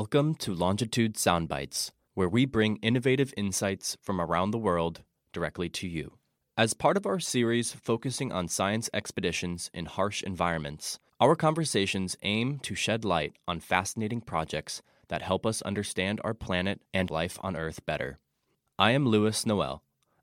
Welcome 0.00 0.34
to 0.36 0.54
Longitude 0.54 1.16
Soundbites, 1.16 1.90
where 2.14 2.26
we 2.26 2.46
bring 2.46 2.76
innovative 2.76 3.34
insights 3.36 3.98
from 4.00 4.18
around 4.18 4.50
the 4.50 4.58
world 4.58 5.02
directly 5.34 5.68
to 5.68 5.86
you. 5.86 6.14
As 6.56 6.72
part 6.72 6.96
of 6.96 7.04
our 7.04 7.20
series 7.20 7.72
focusing 7.72 8.32
on 8.32 8.48
science 8.48 8.88
expeditions 8.94 9.70
in 9.74 9.84
harsh 9.84 10.22
environments, 10.22 10.98
our 11.20 11.36
conversations 11.36 12.16
aim 12.22 12.60
to 12.60 12.74
shed 12.74 13.04
light 13.04 13.34
on 13.46 13.60
fascinating 13.60 14.22
projects 14.22 14.80
that 15.08 15.20
help 15.20 15.44
us 15.44 15.60
understand 15.60 16.18
our 16.24 16.32
planet 16.32 16.80
and 16.94 17.10
life 17.10 17.38
on 17.42 17.54
Earth 17.54 17.84
better. 17.84 18.18
I 18.78 18.92
am 18.92 19.06
Louis 19.06 19.44
Noel, 19.44 19.82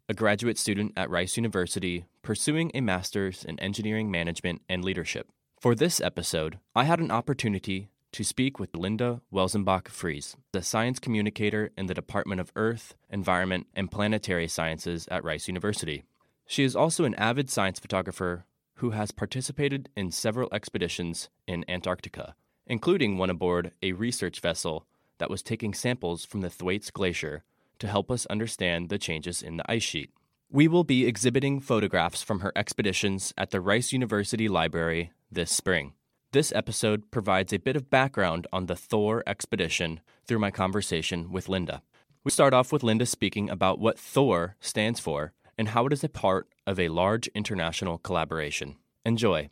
a 0.09 0.15
graduate 0.15 0.57
student 0.57 0.93
at 0.97 1.11
Rice 1.11 1.37
University 1.37 2.05
pursuing 2.23 2.71
a 2.73 2.81
master's 2.81 3.45
in 3.45 3.59
engineering 3.59 4.09
management 4.09 4.63
and 4.67 4.83
leadership. 4.83 5.27
For 5.59 5.75
this 5.75 6.01
episode, 6.01 6.57
I 6.75 6.85
had 6.85 6.99
an 6.99 7.11
opportunity 7.11 7.89
to 8.11 8.23
speak 8.23 8.59
with 8.59 8.75
Linda 8.75 9.21
Welzenbach 9.33 9.87
Fries, 9.87 10.35
the 10.51 10.63
science 10.63 10.99
communicator 10.99 11.71
in 11.77 11.87
the 11.87 11.93
Department 11.93 12.41
of 12.41 12.51
Earth, 12.55 12.95
Environment, 13.09 13.67
and 13.73 13.91
Planetary 13.91 14.47
Sciences 14.47 15.07
at 15.09 15.23
Rice 15.23 15.47
University. 15.47 16.03
She 16.45 16.63
is 16.63 16.75
also 16.75 17.03
an 17.03 17.15
avid 17.15 17.49
science 17.49 17.79
photographer 17.79 18.45
who 18.75 18.91
has 18.91 19.11
participated 19.11 19.89
in 19.95 20.11
several 20.11 20.49
expeditions 20.51 21.29
in 21.47 21.65
Antarctica, 21.67 22.35
including 22.65 23.17
one 23.17 23.29
aboard 23.29 23.71
a 23.81 23.91
research 23.91 24.39
vessel 24.39 24.85
that 25.17 25.29
was 25.29 25.41
taking 25.41 25.73
samples 25.73 26.25
from 26.25 26.41
the 26.41 26.49
Thwaites 26.49 26.91
Glacier 26.91 27.43
to 27.79 27.87
help 27.87 28.09
us 28.11 28.25
understand 28.27 28.89
the 28.89 28.97
changes 28.97 29.41
in 29.41 29.57
the 29.57 29.71
ice 29.71 29.83
sheet. 29.83 30.11
We 30.49 30.67
will 30.67 30.83
be 30.83 31.05
exhibiting 31.05 31.59
photographs 31.59 32.23
from 32.23 32.39
her 32.39 32.53
expeditions 32.55 33.33
at 33.37 33.51
the 33.51 33.59
Rice 33.59 33.91
University 33.91 34.47
Library 34.47 35.11
this 35.29 35.51
spring. 35.51 35.93
This 36.33 36.51
episode 36.51 37.09
provides 37.09 37.53
a 37.53 37.57
bit 37.57 37.77
of 37.77 37.89
background 37.89 38.47
on 38.51 38.65
the 38.65 38.75
Thor 38.75 39.23
expedition 39.25 40.01
through 40.25 40.39
my 40.39 40.51
conversation 40.51 41.31
with 41.31 41.47
Linda. 41.47 41.81
We 42.25 42.31
start 42.31 42.53
off 42.53 42.73
with 42.73 42.83
Linda 42.83 43.05
speaking 43.05 43.49
about 43.49 43.79
what 43.79 43.97
Thor 43.97 44.57
stands 44.59 44.99
for 44.99 45.31
and 45.57 45.69
how 45.69 45.85
it 45.85 45.93
is 45.93 46.03
a 46.03 46.09
part 46.09 46.49
of 46.65 46.81
a 46.81 46.89
large 46.89 47.27
international 47.27 47.97
collaboration. 47.97 48.75
Enjoy. 49.05 49.49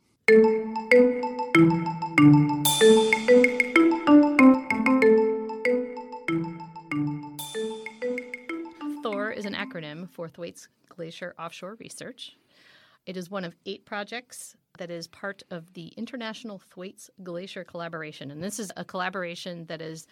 THOR 9.02 9.32
is 9.32 9.46
an 9.46 9.54
acronym 9.54 10.10
for 10.10 10.28
Thwaites 10.28 10.68
Glacier 10.90 11.36
Offshore 11.40 11.78
Research. 11.80 12.36
It 13.06 13.16
is 13.16 13.32
one 13.32 13.46
of 13.46 13.56
eight 13.66 13.86
projects 13.86 14.58
that 14.78 14.92
is 14.92 15.08
part 15.08 15.44
of 15.52 15.74
the 15.74 15.88
International 15.98 16.60
Thwaites 16.60 17.10
Glacier 17.24 17.64
Collaboration. 17.64 18.32
And 18.32 18.44
this 18.44 18.60
is 18.60 18.72
a 18.78 18.86
collaboration 18.86 19.66
that 19.66 19.82
is 19.82 20.08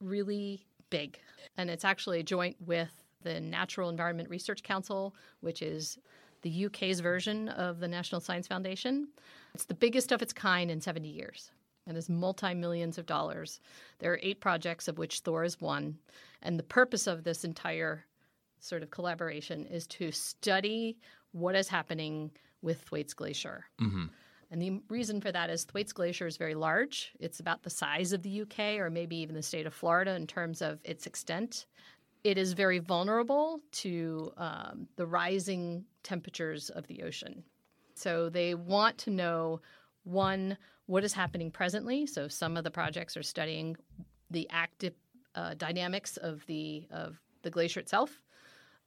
really 0.00 0.66
big. 0.90 1.18
And 1.56 1.70
it's 1.70 1.84
actually 1.84 2.20
a 2.20 2.24
joint 2.24 2.56
with 2.64 2.90
the 3.22 3.40
Natural 3.40 3.88
Environment 3.88 4.28
Research 4.28 4.62
Council, 4.62 5.14
which 5.40 5.62
is 5.62 5.98
the 6.42 6.66
UK's 6.66 7.00
version 7.00 7.48
of 7.50 7.78
the 7.78 7.88
National 7.88 8.20
Science 8.20 8.46
Foundation. 8.46 9.08
It's 9.54 9.64
the 9.64 9.74
biggest 9.74 10.12
of 10.12 10.22
its 10.22 10.32
kind 10.32 10.70
in 10.70 10.80
70 10.80 11.08
years 11.08 11.50
and 11.86 11.96
is 11.96 12.08
multi 12.08 12.54
millions 12.54 12.98
of 12.98 13.06
dollars. 13.06 13.60
There 13.98 14.12
are 14.12 14.20
eight 14.22 14.40
projects, 14.40 14.88
of 14.88 14.98
which 14.98 15.20
Thor 15.20 15.44
is 15.44 15.60
one. 15.60 15.98
And 16.42 16.58
the 16.58 16.64
purpose 16.64 17.06
of 17.06 17.24
this 17.24 17.44
entire 17.44 18.04
sort 18.60 18.82
of 18.82 18.90
collaboration 18.90 19.66
is 19.66 19.86
to 19.88 20.12
study 20.12 20.98
what 21.32 21.56
is 21.56 21.68
happening 21.68 22.30
with 22.62 22.80
Thwaites 22.82 23.14
Glacier. 23.14 23.66
Mm-hmm. 23.80 24.06
And 24.50 24.60
the 24.60 24.82
reason 24.88 25.20
for 25.20 25.32
that 25.32 25.48
is 25.48 25.64
Thwaites 25.64 25.92
Glacier 25.92 26.26
is 26.26 26.36
very 26.36 26.54
large. 26.54 27.12
It's 27.18 27.40
about 27.40 27.62
the 27.62 27.70
size 27.70 28.12
of 28.12 28.22
the 28.22 28.42
UK 28.42 28.78
or 28.78 28.90
maybe 28.90 29.16
even 29.16 29.34
the 29.34 29.42
state 29.42 29.66
of 29.66 29.72
Florida 29.72 30.14
in 30.14 30.26
terms 30.26 30.60
of 30.60 30.78
its 30.84 31.06
extent. 31.06 31.66
It 32.22 32.36
is 32.36 32.52
very 32.52 32.78
vulnerable 32.78 33.60
to 33.72 34.32
um, 34.36 34.88
the 34.96 35.06
rising 35.06 35.84
temperatures 36.02 36.68
of 36.70 36.86
the 36.86 37.02
ocean. 37.02 37.42
So 37.94 38.28
they 38.28 38.54
want 38.54 38.98
to 38.98 39.10
know 39.10 39.60
one, 40.04 40.58
what 40.86 41.02
is 41.02 41.14
happening 41.14 41.50
presently. 41.50 42.06
So 42.06 42.28
some 42.28 42.56
of 42.56 42.64
the 42.64 42.70
projects 42.70 43.16
are 43.16 43.22
studying 43.22 43.76
the 44.30 44.46
active 44.50 44.94
uh, 45.34 45.54
dynamics 45.54 46.18
of 46.18 46.44
the 46.46 46.86
of 46.90 47.18
the 47.42 47.50
glacier 47.50 47.80
itself, 47.80 48.22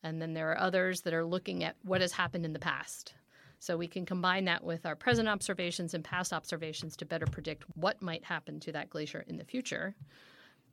and 0.03 0.21
then 0.21 0.33
there 0.33 0.51
are 0.51 0.59
others 0.59 1.01
that 1.01 1.13
are 1.13 1.25
looking 1.25 1.63
at 1.63 1.75
what 1.83 2.01
has 2.01 2.11
happened 2.11 2.45
in 2.45 2.53
the 2.53 2.59
past. 2.59 3.15
So 3.59 3.77
we 3.77 3.87
can 3.87 4.05
combine 4.05 4.45
that 4.45 4.63
with 4.63 4.85
our 4.85 4.95
present 4.95 5.27
observations 5.27 5.93
and 5.93 6.03
past 6.03 6.33
observations 6.33 6.95
to 6.97 7.05
better 7.05 7.25
predict 7.25 7.63
what 7.75 8.01
might 8.01 8.23
happen 8.23 8.59
to 8.61 8.71
that 8.73 8.89
glacier 8.89 9.23
in 9.27 9.37
the 9.37 9.45
future, 9.45 9.95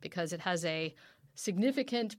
because 0.01 0.33
it 0.33 0.41
has 0.41 0.63
a 0.65 0.93
significant 1.35 2.15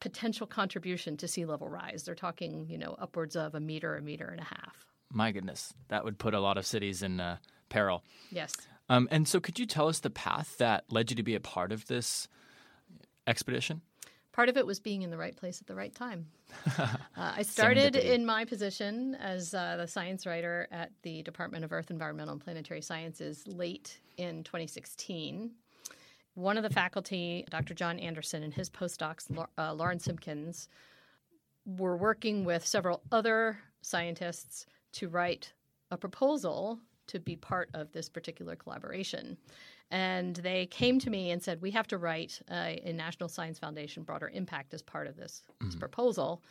potential 0.00 0.46
contribution 0.46 1.16
to 1.16 1.28
sea 1.28 1.44
level 1.44 1.68
rise. 1.68 2.04
They're 2.04 2.14
talking, 2.14 2.66
you 2.68 2.78
know, 2.78 2.96
upwards 2.98 3.36
of 3.36 3.54
a 3.54 3.60
meter, 3.60 3.96
a 3.96 4.02
meter 4.02 4.26
and 4.28 4.40
a 4.40 4.44
half. 4.44 4.86
My 5.12 5.32
goodness, 5.32 5.72
that 5.88 6.04
would 6.04 6.18
put 6.18 6.34
a 6.34 6.40
lot 6.40 6.58
of 6.58 6.66
cities 6.66 7.02
in 7.02 7.20
uh, 7.20 7.38
peril. 7.68 8.02
Yes. 8.30 8.52
Um, 8.88 9.08
and 9.10 9.26
so, 9.26 9.40
could 9.40 9.58
you 9.58 9.66
tell 9.66 9.88
us 9.88 10.00
the 10.00 10.10
path 10.10 10.58
that 10.58 10.84
led 10.90 11.10
you 11.10 11.16
to 11.16 11.22
be 11.22 11.34
a 11.34 11.40
part 11.40 11.72
of 11.72 11.86
this 11.86 12.28
expedition? 13.26 13.82
Part 14.36 14.50
of 14.50 14.58
it 14.58 14.66
was 14.66 14.78
being 14.78 15.00
in 15.00 15.08
the 15.08 15.16
right 15.16 15.34
place 15.34 15.62
at 15.62 15.66
the 15.66 15.74
right 15.74 15.94
time. 15.94 16.26
uh, 16.78 16.86
I 17.16 17.40
started 17.40 17.96
in 17.96 18.26
my 18.26 18.44
position 18.44 19.14
as 19.14 19.54
uh, 19.54 19.78
the 19.78 19.86
science 19.86 20.26
writer 20.26 20.68
at 20.70 20.90
the 21.00 21.22
Department 21.22 21.64
of 21.64 21.72
Earth, 21.72 21.90
Environmental, 21.90 22.32
and 22.34 22.44
Planetary 22.44 22.82
Sciences 22.82 23.44
late 23.46 23.98
in 24.18 24.44
2016. 24.44 25.52
One 26.34 26.58
of 26.58 26.64
the 26.64 26.68
faculty, 26.68 27.46
Dr. 27.48 27.72
John 27.72 27.98
Anderson, 27.98 28.42
and 28.42 28.52
his 28.52 28.68
postdocs, 28.68 29.24
uh, 29.56 29.72
Lauren 29.72 29.98
Simkins, 29.98 30.68
were 31.64 31.96
working 31.96 32.44
with 32.44 32.66
several 32.66 33.00
other 33.10 33.58
scientists 33.80 34.66
to 34.92 35.08
write 35.08 35.54
a 35.90 35.96
proposal 35.96 36.78
to 37.08 37.18
be 37.18 37.36
part 37.36 37.70
of 37.74 37.92
this 37.92 38.08
particular 38.08 38.56
collaboration. 38.56 39.36
And 39.90 40.36
they 40.36 40.66
came 40.66 40.98
to 41.00 41.10
me 41.10 41.30
and 41.30 41.42
said, 41.42 41.62
We 41.62 41.70
have 41.70 41.86
to 41.88 41.98
write 41.98 42.40
a, 42.50 42.80
a 42.84 42.92
National 42.92 43.28
Science 43.28 43.58
Foundation 43.58 44.02
broader 44.02 44.30
impact 44.34 44.74
as 44.74 44.82
part 44.82 45.06
of 45.06 45.16
this, 45.16 45.42
mm-hmm. 45.48 45.66
this 45.66 45.76
proposal. 45.76 46.42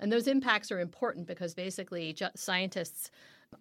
And 0.00 0.12
those 0.12 0.28
impacts 0.28 0.70
are 0.70 0.80
important 0.80 1.26
because 1.26 1.54
basically 1.54 2.12
ju- 2.12 2.28
scientists 2.34 3.10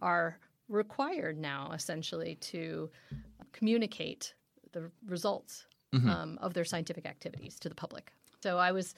are 0.02 0.40
required 0.68 1.38
now 1.38 1.72
essentially 1.74 2.36
to 2.36 2.90
communicate 3.52 4.34
the 4.72 4.90
results 5.06 5.68
mm-hmm. 5.94 6.10
um, 6.10 6.40
of 6.42 6.54
their 6.54 6.66
scientific 6.66 7.06
activities 7.06 7.60
to 7.60 7.70
the 7.70 7.76
public. 7.76 8.12
So 8.42 8.58
I 8.58 8.72
was 8.72 8.96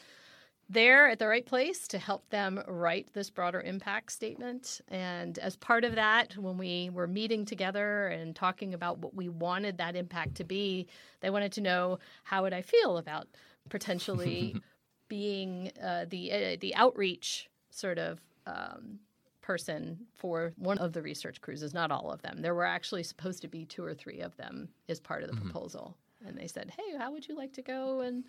there 0.70 1.10
at 1.10 1.20
the 1.20 1.28
right 1.28 1.46
place 1.46 1.88
to 1.90 2.00
help 2.00 2.28
them 2.30 2.62
write 2.68 3.14
this 3.14 3.30
broader 3.30 3.62
impact 3.62 4.12
statement. 4.12 4.82
And 4.88 5.38
as 5.38 5.56
part 5.56 5.84
of 5.84 5.96
that, 5.96 6.36
when 6.38 6.58
we 6.58 6.90
were 6.92 7.08
meeting 7.08 7.46
together 7.46 8.08
and 8.08 8.36
talking 8.36 8.74
about 8.74 8.98
what 9.00 9.14
we 9.14 9.30
wanted 9.30 9.78
that 9.78 9.96
impact 9.96 10.36
to 10.36 10.44
be, 10.44 10.88
they 11.22 11.30
wanted 11.30 11.52
to 11.54 11.62
know 11.62 12.00
how 12.24 12.42
would 12.44 12.54
I 12.54 12.62
feel 12.62 12.98
about 12.98 13.28
potentially 13.70 14.56
being 15.08 15.72
uh, 15.82 16.06
the 16.10 16.32
uh, 16.32 16.58
the 16.60 16.74
outreach 16.76 17.48
sort 17.70 18.00
of 18.00 18.20
um, 18.48 19.00
person 19.42 20.00
for 20.16 20.54
one 20.58 20.80
of 20.80 20.94
the 20.94 21.02
research 21.04 21.42
cruises. 21.42 21.76
Not 21.76 21.92
all 21.92 22.12
of 22.12 22.24
them. 22.24 22.42
There 22.42 22.56
were 22.56 22.66
actually 22.66 23.04
supposed 23.04 23.44
to 23.44 23.48
be 23.48 23.66
two 23.66 23.84
or 23.84 23.94
three 23.94 24.22
of 24.22 24.36
them 24.38 24.70
as 24.90 25.00
part 25.00 25.22
of 25.22 25.30
the 25.30 25.36
mm-hmm. 25.36 25.52
proposal. 25.52 25.96
And 26.26 26.36
they 26.36 26.48
said, 26.48 26.72
"Hey, 26.76 26.98
how 26.98 27.12
would 27.12 27.28
you 27.28 27.38
like 27.38 27.54
to 27.54 27.62
go 27.62 28.02
and?" 28.02 28.24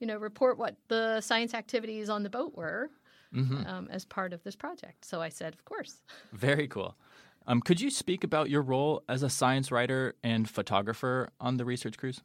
You 0.00 0.06
know, 0.06 0.16
report 0.16 0.58
what 0.58 0.76
the 0.88 1.20
science 1.20 1.54
activities 1.54 2.08
on 2.08 2.22
the 2.22 2.30
boat 2.30 2.56
were 2.56 2.90
mm-hmm. 3.34 3.66
um, 3.66 3.88
as 3.90 4.04
part 4.04 4.32
of 4.32 4.42
this 4.42 4.56
project. 4.56 5.04
So 5.04 5.20
I 5.20 5.28
said, 5.28 5.54
of 5.54 5.64
course. 5.64 6.02
Very 6.32 6.66
cool. 6.66 6.96
Um, 7.46 7.60
could 7.60 7.80
you 7.80 7.90
speak 7.90 8.24
about 8.24 8.50
your 8.50 8.62
role 8.62 9.02
as 9.08 9.22
a 9.22 9.30
science 9.30 9.70
writer 9.70 10.14
and 10.22 10.48
photographer 10.48 11.30
on 11.40 11.56
the 11.56 11.64
research 11.64 11.96
cruise? 11.96 12.20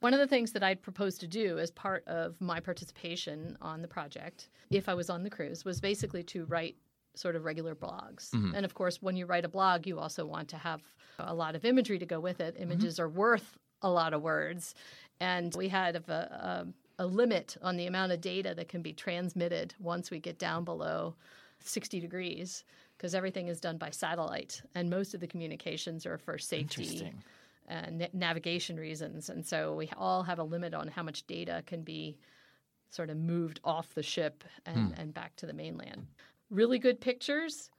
One 0.00 0.12
of 0.12 0.20
the 0.20 0.26
things 0.26 0.52
that 0.52 0.62
I'd 0.62 0.82
proposed 0.82 1.20
to 1.20 1.26
do 1.26 1.58
as 1.58 1.70
part 1.70 2.06
of 2.06 2.40
my 2.40 2.60
participation 2.60 3.56
on 3.62 3.80
the 3.80 3.88
project, 3.88 4.50
if 4.70 4.88
I 4.88 4.94
was 4.94 5.08
on 5.08 5.22
the 5.22 5.30
cruise, 5.30 5.64
was 5.64 5.80
basically 5.80 6.22
to 6.24 6.44
write 6.44 6.76
sort 7.14 7.36
of 7.36 7.44
regular 7.44 7.74
blogs. 7.74 8.30
Mm-hmm. 8.30 8.54
And 8.54 8.64
of 8.64 8.74
course, 8.74 9.00
when 9.00 9.16
you 9.16 9.24
write 9.24 9.44
a 9.44 9.48
blog, 9.48 9.86
you 9.86 9.98
also 9.98 10.26
want 10.26 10.48
to 10.48 10.58
have 10.58 10.82
a 11.18 11.34
lot 11.34 11.54
of 11.54 11.64
imagery 11.64 11.98
to 11.98 12.06
go 12.06 12.20
with 12.20 12.40
it. 12.40 12.56
Images 12.58 12.94
mm-hmm. 12.94 13.04
are 13.04 13.08
worth 13.08 13.58
a 13.82 13.90
lot 13.90 14.14
of 14.14 14.22
words. 14.22 14.74
And 15.20 15.54
we 15.54 15.68
had 15.68 15.96
a, 15.96 16.12
a, 16.98 17.04
a 17.04 17.06
limit 17.06 17.56
on 17.62 17.76
the 17.76 17.86
amount 17.86 18.12
of 18.12 18.20
data 18.20 18.54
that 18.54 18.68
can 18.68 18.82
be 18.82 18.92
transmitted 18.92 19.74
once 19.78 20.10
we 20.10 20.18
get 20.18 20.38
down 20.38 20.64
below 20.64 21.14
60 21.60 22.00
degrees 22.00 22.64
because 22.96 23.14
everything 23.14 23.48
is 23.48 23.60
done 23.60 23.78
by 23.78 23.90
satellite 23.90 24.62
and 24.74 24.88
most 24.88 25.14
of 25.14 25.20
the 25.20 25.26
communications 25.26 26.06
are 26.06 26.18
for 26.18 26.38
safety 26.38 27.12
and 27.66 28.08
navigation 28.12 28.76
reasons. 28.76 29.30
And 29.30 29.44
so 29.44 29.74
we 29.74 29.90
all 29.96 30.22
have 30.22 30.38
a 30.38 30.44
limit 30.44 30.74
on 30.74 30.88
how 30.88 31.02
much 31.02 31.26
data 31.26 31.62
can 31.66 31.82
be 31.82 32.16
sort 32.90 33.10
of 33.10 33.16
moved 33.16 33.60
off 33.64 33.94
the 33.94 34.02
ship 34.02 34.44
and, 34.66 34.94
hmm. 34.94 35.00
and 35.00 35.14
back 35.14 35.34
to 35.36 35.46
the 35.46 35.52
mainland. 35.52 36.06
Really 36.50 36.78
good 36.78 37.00
pictures 37.00 37.70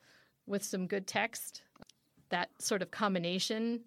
with 0.48 0.64
some 0.64 0.88
good 0.88 1.08
text. 1.08 1.62
That 2.30 2.50
sort 2.60 2.82
of 2.82 2.92
combination 2.92 3.82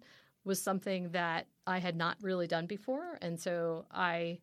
was 0.45 0.61
something 0.61 1.09
that 1.09 1.47
I 1.69 1.77
had 1.77 1.95
not 1.95 2.17
really 2.21 2.47
done 2.47 2.65
before. 2.65 3.19
And 3.21 3.39
so 3.39 3.85
I 3.91 4.39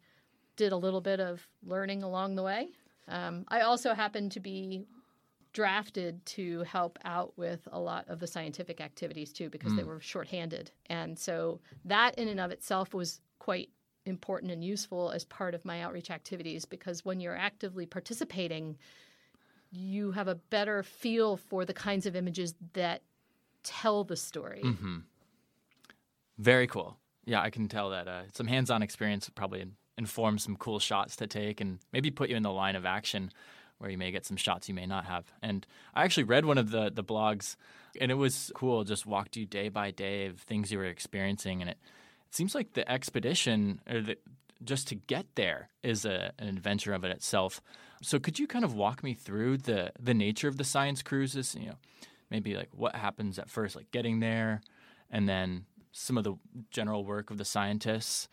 did 0.55 0.70
a 0.70 0.76
little 0.76 1.00
bit 1.00 1.19
of 1.19 1.44
learning 1.64 2.05
along 2.05 2.37
the 2.37 2.43
way. 2.44 2.69
Um, 3.08 3.44
I 3.49 3.62
also 3.62 3.94
happened 3.94 4.31
to 4.32 4.40
be 4.40 4.87
drafted 5.52 6.25
to 6.26 6.62
help 6.62 6.99
out 7.05 7.32
with 7.37 7.67
a 7.73 7.81
lot 7.81 8.06
of 8.08 8.20
the 8.20 8.28
scientific 8.28 8.81
activities 8.81 9.32
too 9.32 9.50
because 9.50 9.73
mm. 9.73 9.78
they 9.78 9.84
were 9.84 10.00
shorthanded. 10.00 10.70
And 10.87 11.19
so 11.19 11.61
that 11.84 12.17
in 12.17 12.28
and 12.28 12.38
of 12.38 12.52
itself 12.52 12.94
was 12.94 13.20
quite 13.40 13.70
important 14.05 14.52
and 14.52 14.62
useful 14.62 15.11
as 15.11 15.25
part 15.25 15.52
of 15.52 15.64
my 15.64 15.82
outreach 15.82 16.12
activities 16.12 16.64
because 16.64 17.05
when 17.05 17.19
you're 17.19 17.37
actively 17.37 17.87
participating, 17.87 18.76
you 19.72 20.12
have 20.12 20.29
a 20.29 20.37
better 20.37 20.84
feel 20.84 21.37
for 21.37 21.64
the 21.64 21.75
kinds 21.75 22.06
of 22.06 22.14
images 22.14 22.55
that 22.75 23.02
tell 23.64 24.05
the 24.05 24.17
story. 24.17 24.62
Mm-hmm. 24.64 24.99
Very 26.38 26.69
cool. 26.69 26.99
Yeah, 27.26 27.43
I 27.43 27.50
can 27.50 27.69
tell 27.69 27.90
that 27.90 28.08
uh, 28.08 28.23
some 28.32 28.46
hands-on 28.46 28.82
experience 28.82 29.28
probably 29.34 29.67
inform 29.99 30.38
some 30.38 30.56
cool 30.56 30.78
shots 30.78 31.17
to 31.17 31.26
take 31.26 31.61
and 31.61 31.81
maybe 31.93 32.11
put 32.11 32.31
you 32.31 32.37
in 32.37 32.43
the 32.43 32.52
line 32.52 32.76
of 32.76 32.87
action 32.87 33.32
where 33.78 33.90
you 33.90 33.99
may 33.99 34.11
get 34.11 34.25
some 34.25 34.37
shots 34.37 34.69
you 34.69 34.75
may 34.75 34.87
not 34.87 35.05
have. 35.05 35.25
And 35.43 35.67
I 35.94 36.05
actually 36.05 36.25
read 36.25 36.44
one 36.44 36.56
of 36.56 36.70
the 36.70 36.90
the 36.90 37.05
blogs 37.05 37.56
and 38.00 38.11
it 38.11 38.14
was 38.14 38.52
cool. 38.55 38.84
Just 38.84 39.06
walked 39.06 39.37
you 39.37 39.44
day 39.44 39.69
by 39.69 39.90
day 39.90 40.26
of 40.26 40.40
things 40.40 40.70
you 40.70 40.78
were 40.78 40.84
experiencing, 40.84 41.61
and 41.61 41.70
it, 41.70 41.78
it 42.28 42.34
seems 42.34 42.55
like 42.55 42.73
the 42.75 42.90
expedition 42.90 43.81
or 43.90 44.00
the 44.00 44.17
just 44.64 44.88
to 44.88 44.94
get 44.94 45.26
there 45.34 45.69
is 45.82 46.05
a, 46.06 46.32
an 46.38 46.49
adventure 46.49 46.94
of 46.94 47.05
it 47.05 47.11
itself. 47.11 47.61
So 48.02 48.19
could 48.19 48.38
you 48.38 48.46
kind 48.46 48.64
of 48.64 48.75
walk 48.75 49.02
me 49.02 49.14
through 49.14 49.58
the 49.58 49.93
the 50.00 50.14
nature 50.14 50.49
of 50.49 50.56
the 50.56 50.64
science 50.64 51.02
cruises? 51.02 51.55
You 51.58 51.69
know, 51.69 51.76
maybe 52.31 52.55
like 52.55 52.70
what 52.72 52.94
happens 52.94 53.38
at 53.38 53.50
first, 53.50 53.76
like 53.76 53.90
getting 53.90 54.20
there, 54.20 54.61
and 55.11 55.29
then 55.29 55.67
some 55.96 56.19
of 56.19 56.25
the 56.25 56.34
general 56.70 57.04
work 57.04 57.31
of 57.31 57.38
the 57.38 57.44
scientists. 57.44 58.28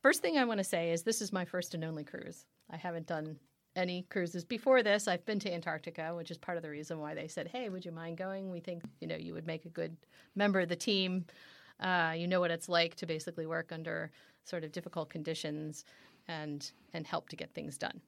First 0.00 0.22
thing 0.22 0.38
I 0.38 0.44
want 0.44 0.58
to 0.58 0.64
say 0.64 0.90
is 0.90 1.02
this 1.02 1.20
is 1.20 1.32
my 1.32 1.44
first 1.44 1.74
and 1.74 1.84
only 1.84 2.04
cruise. 2.04 2.46
I 2.70 2.76
haven't 2.76 3.06
done 3.06 3.36
any 3.74 4.06
cruises 4.08 4.44
before 4.44 4.82
this. 4.82 5.06
I've 5.06 5.26
been 5.26 5.38
to 5.40 5.52
Antarctica, 5.52 6.14
which 6.16 6.30
is 6.30 6.38
part 6.38 6.56
of 6.56 6.62
the 6.62 6.70
reason 6.70 6.98
why 6.98 7.14
they 7.14 7.28
said, 7.28 7.48
"Hey, 7.48 7.68
would 7.68 7.84
you 7.84 7.92
mind 7.92 8.16
going? 8.16 8.50
We 8.50 8.60
think 8.60 8.82
you 9.00 9.06
know 9.06 9.16
you 9.16 9.34
would 9.34 9.46
make 9.46 9.66
a 9.66 9.68
good 9.68 9.94
member 10.34 10.60
of 10.60 10.70
the 10.70 10.76
team. 10.76 11.26
Uh, 11.80 12.14
you 12.16 12.26
know 12.26 12.40
what 12.40 12.50
it's 12.50 12.68
like 12.68 12.94
to 12.96 13.06
basically 13.06 13.46
work 13.46 13.70
under 13.70 14.10
sort 14.44 14.64
of 14.64 14.72
difficult 14.72 15.10
conditions 15.10 15.84
and 16.28 16.72
and 16.94 17.06
help 17.06 17.28
to 17.28 17.36
get 17.36 17.52
things 17.52 17.76
done." 17.76 18.00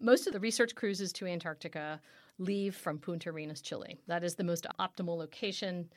Most 0.00 0.26
of 0.26 0.34
the 0.34 0.40
research 0.40 0.74
cruises 0.74 1.12
to 1.14 1.26
Antarctica 1.26 2.00
leave 2.38 2.74
from 2.74 2.98
Punta 2.98 3.30
Arenas, 3.30 3.62
Chile. 3.62 4.00
That 4.06 4.24
is 4.24 4.34
the 4.34 4.44
most 4.44 4.66
optimal 4.78 5.16
location. 5.16 5.88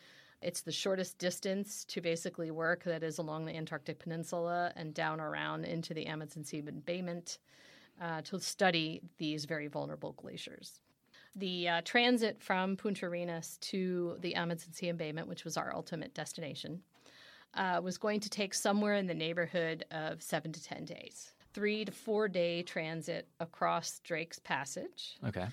It's 0.41 0.61
the 0.61 0.71
shortest 0.71 1.17
distance 1.17 1.85
to 1.85 2.01
basically 2.01 2.51
work 2.51 2.83
that 2.83 3.03
is 3.03 3.17
along 3.17 3.45
the 3.45 3.55
Antarctic 3.55 3.99
Peninsula 3.99 4.71
and 4.75 4.93
down 4.93 5.19
around 5.19 5.65
into 5.65 5.93
the 5.93 6.05
Amundsen 6.05 6.43
Sea 6.43 6.61
embayment 6.67 7.39
uh, 8.01 8.21
to 8.23 8.39
study 8.39 9.01
these 9.17 9.45
very 9.45 9.67
vulnerable 9.67 10.13
glaciers. 10.13 10.79
The 11.35 11.67
uh, 11.67 11.81
transit 11.83 12.41
from 12.41 12.77
Punta 12.77 13.07
Arenas 13.07 13.57
to 13.61 14.17
the 14.21 14.35
Amundsen 14.35 14.73
Sea 14.73 14.89
embayment, 14.89 15.27
which 15.27 15.43
was 15.43 15.57
our 15.57 15.73
ultimate 15.75 16.13
destination, 16.13 16.81
uh, 17.55 17.81
was 17.83 17.97
going 17.97 18.19
to 18.21 18.29
take 18.29 18.53
somewhere 18.53 18.95
in 18.95 19.07
the 19.07 19.13
neighborhood 19.13 19.85
of 19.91 20.21
seven 20.21 20.51
to 20.51 20.63
10 20.63 20.85
days. 20.85 21.31
Three 21.53 21.85
to 21.85 21.91
four 21.91 22.27
day 22.27 22.63
transit 22.63 23.27
across 23.39 23.99
Drake's 23.99 24.39
Passage. 24.39 25.17
Okay. 25.25 25.47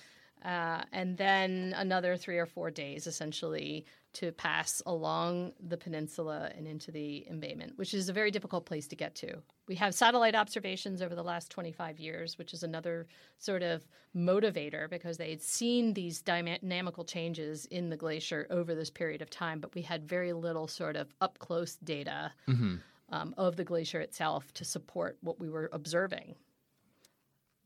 Uh, 0.44 0.82
and 0.92 1.16
then 1.16 1.72
another 1.76 2.16
three 2.16 2.38
or 2.38 2.46
four 2.46 2.70
days 2.70 3.06
essentially 3.06 3.84
to 4.12 4.32
pass 4.32 4.82
along 4.86 5.52
the 5.60 5.76
peninsula 5.76 6.50
and 6.56 6.66
into 6.66 6.90
the 6.90 7.24
embayment, 7.30 7.78
which 7.78 7.94
is 7.94 8.08
a 8.08 8.12
very 8.12 8.30
difficult 8.30 8.66
place 8.66 8.86
to 8.86 8.96
get 8.96 9.14
to. 9.14 9.38
We 9.68 9.76
have 9.76 9.94
satellite 9.94 10.34
observations 10.34 11.00
over 11.00 11.14
the 11.14 11.22
last 11.22 11.50
25 11.50 11.98
years, 11.98 12.36
which 12.36 12.52
is 12.52 12.62
another 12.62 13.06
sort 13.38 13.62
of 13.62 13.86
motivator 14.14 14.90
because 14.90 15.16
they 15.16 15.30
had 15.30 15.40
seen 15.40 15.94
these 15.94 16.20
dynamical 16.20 17.04
changes 17.04 17.64
in 17.66 17.88
the 17.88 17.96
glacier 17.96 18.46
over 18.50 18.74
this 18.74 18.90
period 18.90 19.22
of 19.22 19.30
time, 19.30 19.60
but 19.60 19.74
we 19.74 19.82
had 19.82 20.06
very 20.06 20.32
little 20.32 20.66
sort 20.66 20.96
of 20.96 21.14
up 21.20 21.38
close 21.38 21.76
data 21.76 22.32
mm-hmm. 22.48 22.76
um, 23.10 23.34
of 23.38 23.56
the 23.56 23.64
glacier 23.64 24.00
itself 24.00 24.52
to 24.54 24.64
support 24.64 25.16
what 25.22 25.38
we 25.38 25.48
were 25.48 25.70
observing. 25.72 26.34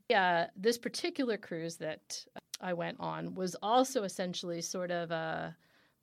Yeah, 0.08 0.46
this 0.54 0.78
particular 0.78 1.36
cruise 1.36 1.78
that 1.78 2.24
I 2.60 2.72
went 2.72 2.98
on 3.00 3.34
was 3.34 3.56
also 3.62 4.04
essentially 4.04 4.62
sort 4.62 4.90
of 4.90 5.10
a 5.10 5.56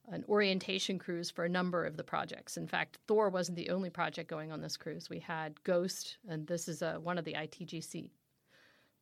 an 0.10 0.26
orientation 0.28 1.00
cruise 1.00 1.32
for 1.32 1.46
a 1.46 1.50
number 1.50 1.86
of 1.86 1.96
the 1.96 2.04
projects. 2.04 2.58
In 2.58 2.68
fact, 2.68 2.98
Thor 3.08 3.30
wasn't 3.30 3.56
the 3.56 3.70
only 3.70 3.90
project 3.90 4.30
going 4.30 4.52
on 4.52 4.60
this 4.60 4.76
cruise. 4.76 5.10
We 5.10 5.20
had 5.20 5.64
Ghost, 5.64 6.18
and 6.28 6.46
this 6.46 6.68
is 6.68 6.82
a, 6.82 7.00
one 7.00 7.18
of 7.18 7.24
the 7.24 7.34
ITGC 7.34 8.10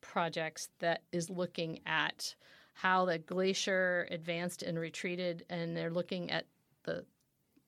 projects 0.01 0.69
that 0.79 1.01
is 1.11 1.29
looking 1.29 1.79
at 1.87 2.35
how 2.73 3.05
the 3.05 3.17
glacier 3.17 4.07
advanced 4.11 4.61
and 4.61 4.77
retreated, 4.77 5.43
and 5.49 5.75
they're 5.75 5.89
looking 5.89 6.29
at 6.29 6.45
the 6.83 7.03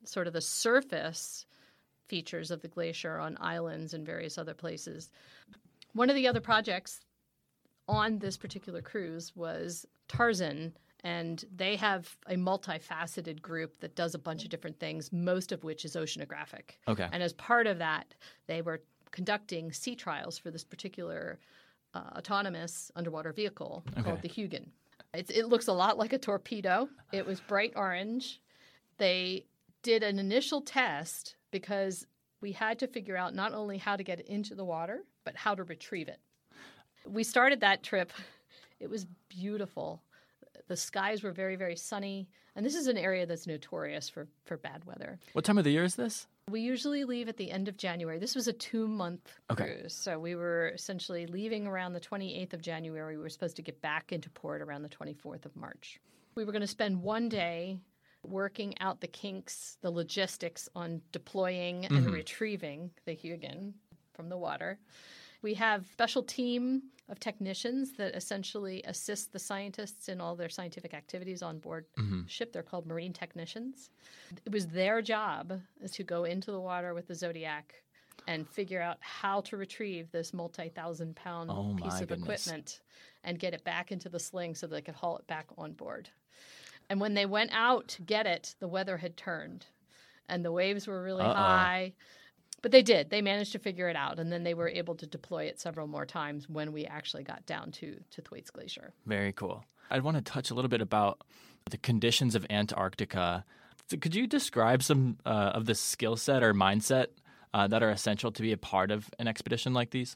sort 0.03 0.27
of 0.27 0.33
the 0.33 0.41
surface 0.41 1.45
features 2.07 2.51
of 2.51 2.61
the 2.61 2.67
glacier 2.67 3.17
on 3.17 3.37
islands 3.39 3.93
and 3.93 4.05
various 4.05 4.37
other 4.37 4.53
places. 4.53 5.09
One 5.93 6.09
of 6.09 6.15
the 6.15 6.27
other 6.27 6.41
projects 6.41 7.01
on 7.87 8.19
this 8.19 8.37
particular 8.37 8.81
cruise 8.81 9.35
was 9.35 9.85
TARSAN, 10.07 10.73
and 11.03 11.43
they 11.53 11.75
have 11.75 12.15
a 12.27 12.35
multifaceted 12.35 13.41
group 13.41 13.79
that 13.79 13.95
does 13.95 14.15
a 14.15 14.19
bunch 14.19 14.43
of 14.43 14.49
different 14.49 14.79
things, 14.79 15.11
most 15.11 15.51
of 15.51 15.63
which 15.63 15.83
is 15.83 15.95
oceanographic. 15.95 16.77
Okay. 16.87 17.07
And 17.11 17.21
as 17.21 17.33
part 17.33 17.67
of 17.67 17.79
that, 17.79 18.13
they 18.47 18.61
were 18.61 18.81
conducting 19.11 19.71
sea 19.71 19.95
trials 19.95 20.37
for 20.37 20.49
this 20.49 20.63
particular 20.63 21.39
uh, 21.93 22.01
autonomous 22.17 22.91
underwater 22.95 23.33
vehicle 23.33 23.83
okay. 23.91 24.01
called 24.01 24.21
the 24.21 24.29
Hugin. 24.29 24.67
It's, 25.13 25.29
it 25.29 25.47
looks 25.47 25.67
a 25.67 25.73
lot 25.73 25.97
like 25.97 26.13
a 26.13 26.17
torpedo. 26.17 26.89
It 27.11 27.25
was 27.25 27.39
bright 27.41 27.73
orange. 27.75 28.41
They 28.97 29.45
did 29.83 30.01
an 30.01 30.17
initial 30.17 30.61
test 30.61 31.35
because 31.51 32.07
we 32.41 32.51
had 32.51 32.79
to 32.79 32.87
figure 32.87 33.15
out 33.15 33.35
not 33.35 33.53
only 33.53 33.77
how 33.77 33.95
to 33.95 34.03
get 34.03 34.19
it 34.19 34.27
into 34.27 34.55
the 34.55 34.65
water, 34.65 35.03
but 35.23 35.35
how 35.35 35.53
to 35.53 35.63
retrieve 35.63 36.07
it. 36.07 36.19
We 37.07 37.23
started 37.23 37.59
that 37.61 37.83
trip. 37.83 38.11
It 38.79 38.89
was 38.89 39.05
beautiful 39.29 40.01
the 40.67 40.77
skies 40.77 41.23
were 41.23 41.31
very, 41.31 41.55
very 41.55 41.75
sunny. 41.75 42.27
And 42.55 42.65
this 42.65 42.75
is 42.75 42.87
an 42.87 42.97
area 42.97 43.25
that's 43.25 43.47
notorious 43.47 44.09
for, 44.09 44.27
for 44.45 44.57
bad 44.57 44.85
weather. 44.85 45.19
What 45.33 45.45
time 45.45 45.57
of 45.57 45.63
the 45.63 45.71
year 45.71 45.83
is 45.83 45.95
this? 45.95 46.27
We 46.49 46.61
usually 46.61 47.03
leave 47.03 47.29
at 47.29 47.37
the 47.37 47.51
end 47.51 47.67
of 47.67 47.77
January. 47.77 48.19
This 48.19 48.35
was 48.35 48.47
a 48.47 48.53
two 48.53 48.87
month 48.87 49.31
okay. 49.51 49.77
cruise. 49.77 49.93
So 49.93 50.19
we 50.19 50.35
were 50.35 50.71
essentially 50.73 51.25
leaving 51.25 51.67
around 51.67 51.93
the 51.93 51.99
28th 51.99 52.53
of 52.53 52.61
January. 52.61 53.17
We 53.17 53.23
were 53.23 53.29
supposed 53.29 53.55
to 53.57 53.61
get 53.61 53.81
back 53.81 54.11
into 54.11 54.29
port 54.29 54.61
around 54.61 54.83
the 54.83 54.89
24th 54.89 55.45
of 55.45 55.55
March. 55.55 55.99
We 56.35 56.43
were 56.43 56.51
going 56.51 56.61
to 56.61 56.67
spend 56.67 57.01
one 57.01 57.29
day 57.29 57.79
working 58.23 58.73
out 58.79 59.01
the 59.01 59.07
kinks, 59.07 59.77
the 59.81 59.91
logistics 59.91 60.69
on 60.75 61.01
deploying 61.11 61.83
mm-hmm. 61.83 61.97
and 61.97 62.09
retrieving 62.11 62.91
the 63.05 63.15
Hugin 63.15 63.73
from 64.13 64.29
the 64.29 64.37
water. 64.37 64.79
We 65.43 65.53
have 65.55 65.81
a 65.81 65.91
special 65.91 66.23
team 66.23 66.83
of 67.09 67.19
technicians 67.19 67.91
that 67.97 68.15
essentially 68.15 68.81
assist 68.85 69.33
the 69.33 69.39
scientists 69.39 70.07
in 70.07 70.21
all 70.21 70.35
their 70.35 70.49
scientific 70.49 70.93
activities 70.93 71.43
on 71.43 71.59
board 71.59 71.85
mm-hmm. 71.99 72.21
ship. 72.27 72.53
They're 72.53 72.63
called 72.63 72.87
marine 72.87 73.11
technicians. 73.11 73.89
It 74.45 74.51
was 74.51 74.67
their 74.67 75.01
job 75.01 75.59
to 75.91 76.03
go 76.03 76.23
into 76.23 76.51
the 76.51 76.61
water 76.61 76.93
with 76.93 77.07
the 77.07 77.15
Zodiac 77.15 77.75
and 78.27 78.47
figure 78.47 78.81
out 78.81 78.97
how 79.01 79.41
to 79.41 79.57
retrieve 79.57 80.09
this 80.11 80.33
multi-thousand 80.33 81.15
pound 81.15 81.49
oh 81.51 81.75
piece 81.75 81.99
of 81.99 82.07
goodness. 82.07 82.47
equipment 82.47 82.81
and 83.25 83.37
get 83.37 83.53
it 83.53 83.63
back 83.65 83.91
into 83.91 84.07
the 84.07 84.19
sling 84.19 84.55
so 84.55 84.65
they 84.65 84.81
could 84.81 84.95
haul 84.95 85.17
it 85.17 85.27
back 85.27 85.47
on 85.57 85.73
board. 85.73 86.09
And 86.89 87.01
when 87.01 87.15
they 87.15 87.25
went 87.25 87.51
out 87.53 87.87
to 87.89 88.01
get 88.01 88.25
it, 88.25 88.55
the 88.59 88.67
weather 88.67 88.97
had 88.97 89.17
turned 89.17 89.65
and 90.29 90.45
the 90.45 90.51
waves 90.51 90.87
were 90.87 91.03
really 91.03 91.25
Uh-oh. 91.25 91.33
high 91.33 91.93
but 92.63 92.71
they 92.71 92.81
did. 92.81 93.11
They 93.11 93.21
managed 93.21 93.51
to 93.51 93.59
figure 93.59 93.89
it 93.89 93.95
out, 93.95 94.17
and 94.17 94.31
then 94.31 94.43
they 94.43 94.55
were 94.55 94.69
able 94.69 94.95
to 94.95 95.05
deploy 95.05 95.43
it 95.43 95.59
several 95.59 95.85
more 95.85 96.05
times 96.05 96.49
when 96.49 96.71
we 96.71 96.85
actually 96.85 97.23
got 97.23 97.45
down 97.45 97.71
to 97.73 97.99
to 98.09 98.21
Thwaites 98.23 98.49
Glacier. 98.49 98.93
Very 99.05 99.33
cool. 99.33 99.63
I 99.91 99.99
want 99.99 100.17
to 100.17 100.23
touch 100.23 100.49
a 100.49 100.55
little 100.55 100.69
bit 100.69 100.81
about 100.81 101.21
the 101.69 101.77
conditions 101.77 102.33
of 102.33 102.47
Antarctica. 102.49 103.45
So 103.91 103.97
could 103.97 104.15
you 104.15 104.25
describe 104.25 104.81
some 104.81 105.17
uh, 105.25 105.51
of 105.53 105.65
the 105.65 105.75
skill 105.75 106.15
set 106.15 106.41
or 106.41 106.53
mindset 106.53 107.07
uh, 107.53 107.67
that 107.67 107.83
are 107.83 107.89
essential 107.89 108.31
to 108.31 108.41
be 108.41 108.53
a 108.53 108.57
part 108.57 108.91
of 108.91 109.09
an 109.19 109.27
expedition 109.27 109.73
like 109.73 109.91
these? 109.91 110.15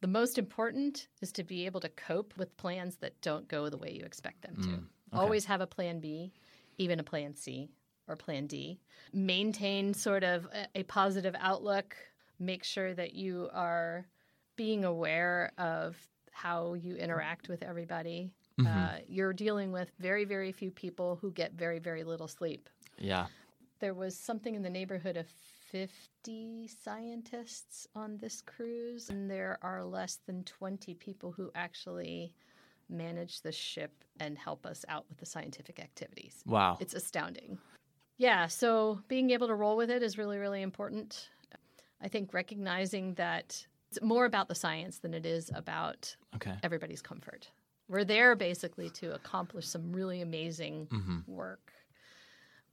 The 0.00 0.08
most 0.08 0.36
important 0.36 1.06
is 1.22 1.32
to 1.32 1.44
be 1.44 1.64
able 1.66 1.80
to 1.80 1.88
cope 1.88 2.34
with 2.36 2.56
plans 2.56 2.96
that 2.96 3.20
don't 3.22 3.48
go 3.48 3.68
the 3.68 3.78
way 3.78 3.92
you 3.92 4.04
expect 4.04 4.42
them 4.42 4.56
to. 4.56 4.68
Mm, 4.68 4.74
okay. 4.74 4.84
Always 5.12 5.44
have 5.44 5.60
a 5.60 5.66
plan 5.66 6.00
B, 6.00 6.32
even 6.76 6.98
a 6.98 7.04
plan 7.04 7.34
C 7.36 7.70
or 8.08 8.16
plan 8.16 8.46
D. 8.46 8.80
Maintain 9.12 9.94
sort 9.94 10.24
of 10.24 10.46
a, 10.46 10.80
a 10.80 10.82
positive 10.84 11.34
outlook. 11.38 11.96
Make 12.38 12.64
sure 12.64 12.94
that 12.94 13.14
you 13.14 13.48
are 13.52 14.06
being 14.56 14.84
aware 14.84 15.52
of 15.58 15.96
how 16.32 16.74
you 16.74 16.96
interact 16.96 17.48
with 17.48 17.62
everybody. 17.62 18.32
Mm-hmm. 18.60 18.66
Uh, 18.66 18.98
you're 19.06 19.32
dealing 19.32 19.72
with 19.72 19.90
very, 19.98 20.24
very 20.24 20.52
few 20.52 20.70
people 20.70 21.18
who 21.20 21.30
get 21.32 21.52
very, 21.52 21.78
very 21.78 22.04
little 22.04 22.28
sleep. 22.28 22.68
Yeah. 22.98 23.26
There 23.80 23.94
was 23.94 24.16
something 24.16 24.54
in 24.54 24.62
the 24.62 24.70
neighborhood 24.70 25.16
of 25.16 25.26
50 25.70 26.68
scientists 26.68 27.86
on 27.94 28.18
this 28.18 28.42
cruise, 28.42 29.10
and 29.10 29.30
there 29.30 29.58
are 29.62 29.84
less 29.84 30.18
than 30.26 30.42
20 30.44 30.94
people 30.94 31.30
who 31.32 31.50
actually 31.54 32.34
manage 32.88 33.42
the 33.42 33.52
ship 33.52 34.04
and 34.18 34.38
help 34.38 34.66
us 34.66 34.84
out 34.88 35.04
with 35.08 35.18
the 35.18 35.26
scientific 35.26 35.78
activities. 35.78 36.42
Wow. 36.46 36.78
It's 36.80 36.94
astounding. 36.94 37.58
Yeah, 38.18 38.48
so 38.48 39.00
being 39.08 39.30
able 39.30 39.46
to 39.46 39.54
roll 39.54 39.76
with 39.76 39.90
it 39.90 40.02
is 40.02 40.18
really, 40.18 40.38
really 40.38 40.62
important. 40.62 41.28
I 42.02 42.08
think 42.08 42.34
recognizing 42.34 43.14
that 43.14 43.64
it's 43.90 44.02
more 44.02 44.24
about 44.24 44.48
the 44.48 44.54
science 44.54 44.98
than 44.98 45.14
it 45.14 45.24
is 45.24 45.50
about 45.54 46.14
okay. 46.34 46.54
everybody's 46.62 47.00
comfort. 47.00 47.48
We're 47.88 48.04
there 48.04 48.36
basically 48.36 48.90
to 48.90 49.14
accomplish 49.14 49.66
some 49.66 49.92
really 49.92 50.20
amazing 50.20 50.88
Mm-hmm. 50.90 51.18
work. 51.26 51.72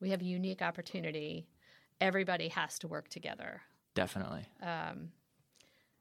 We 0.01 0.09
have 0.09 0.21
a 0.21 0.25
unique 0.25 0.61
opportunity. 0.61 1.47
Everybody 2.01 2.49
has 2.49 2.77
to 2.79 2.87
work 2.87 3.07
together. 3.07 3.61
Definitely. 3.93 4.45
Um, 4.61 5.09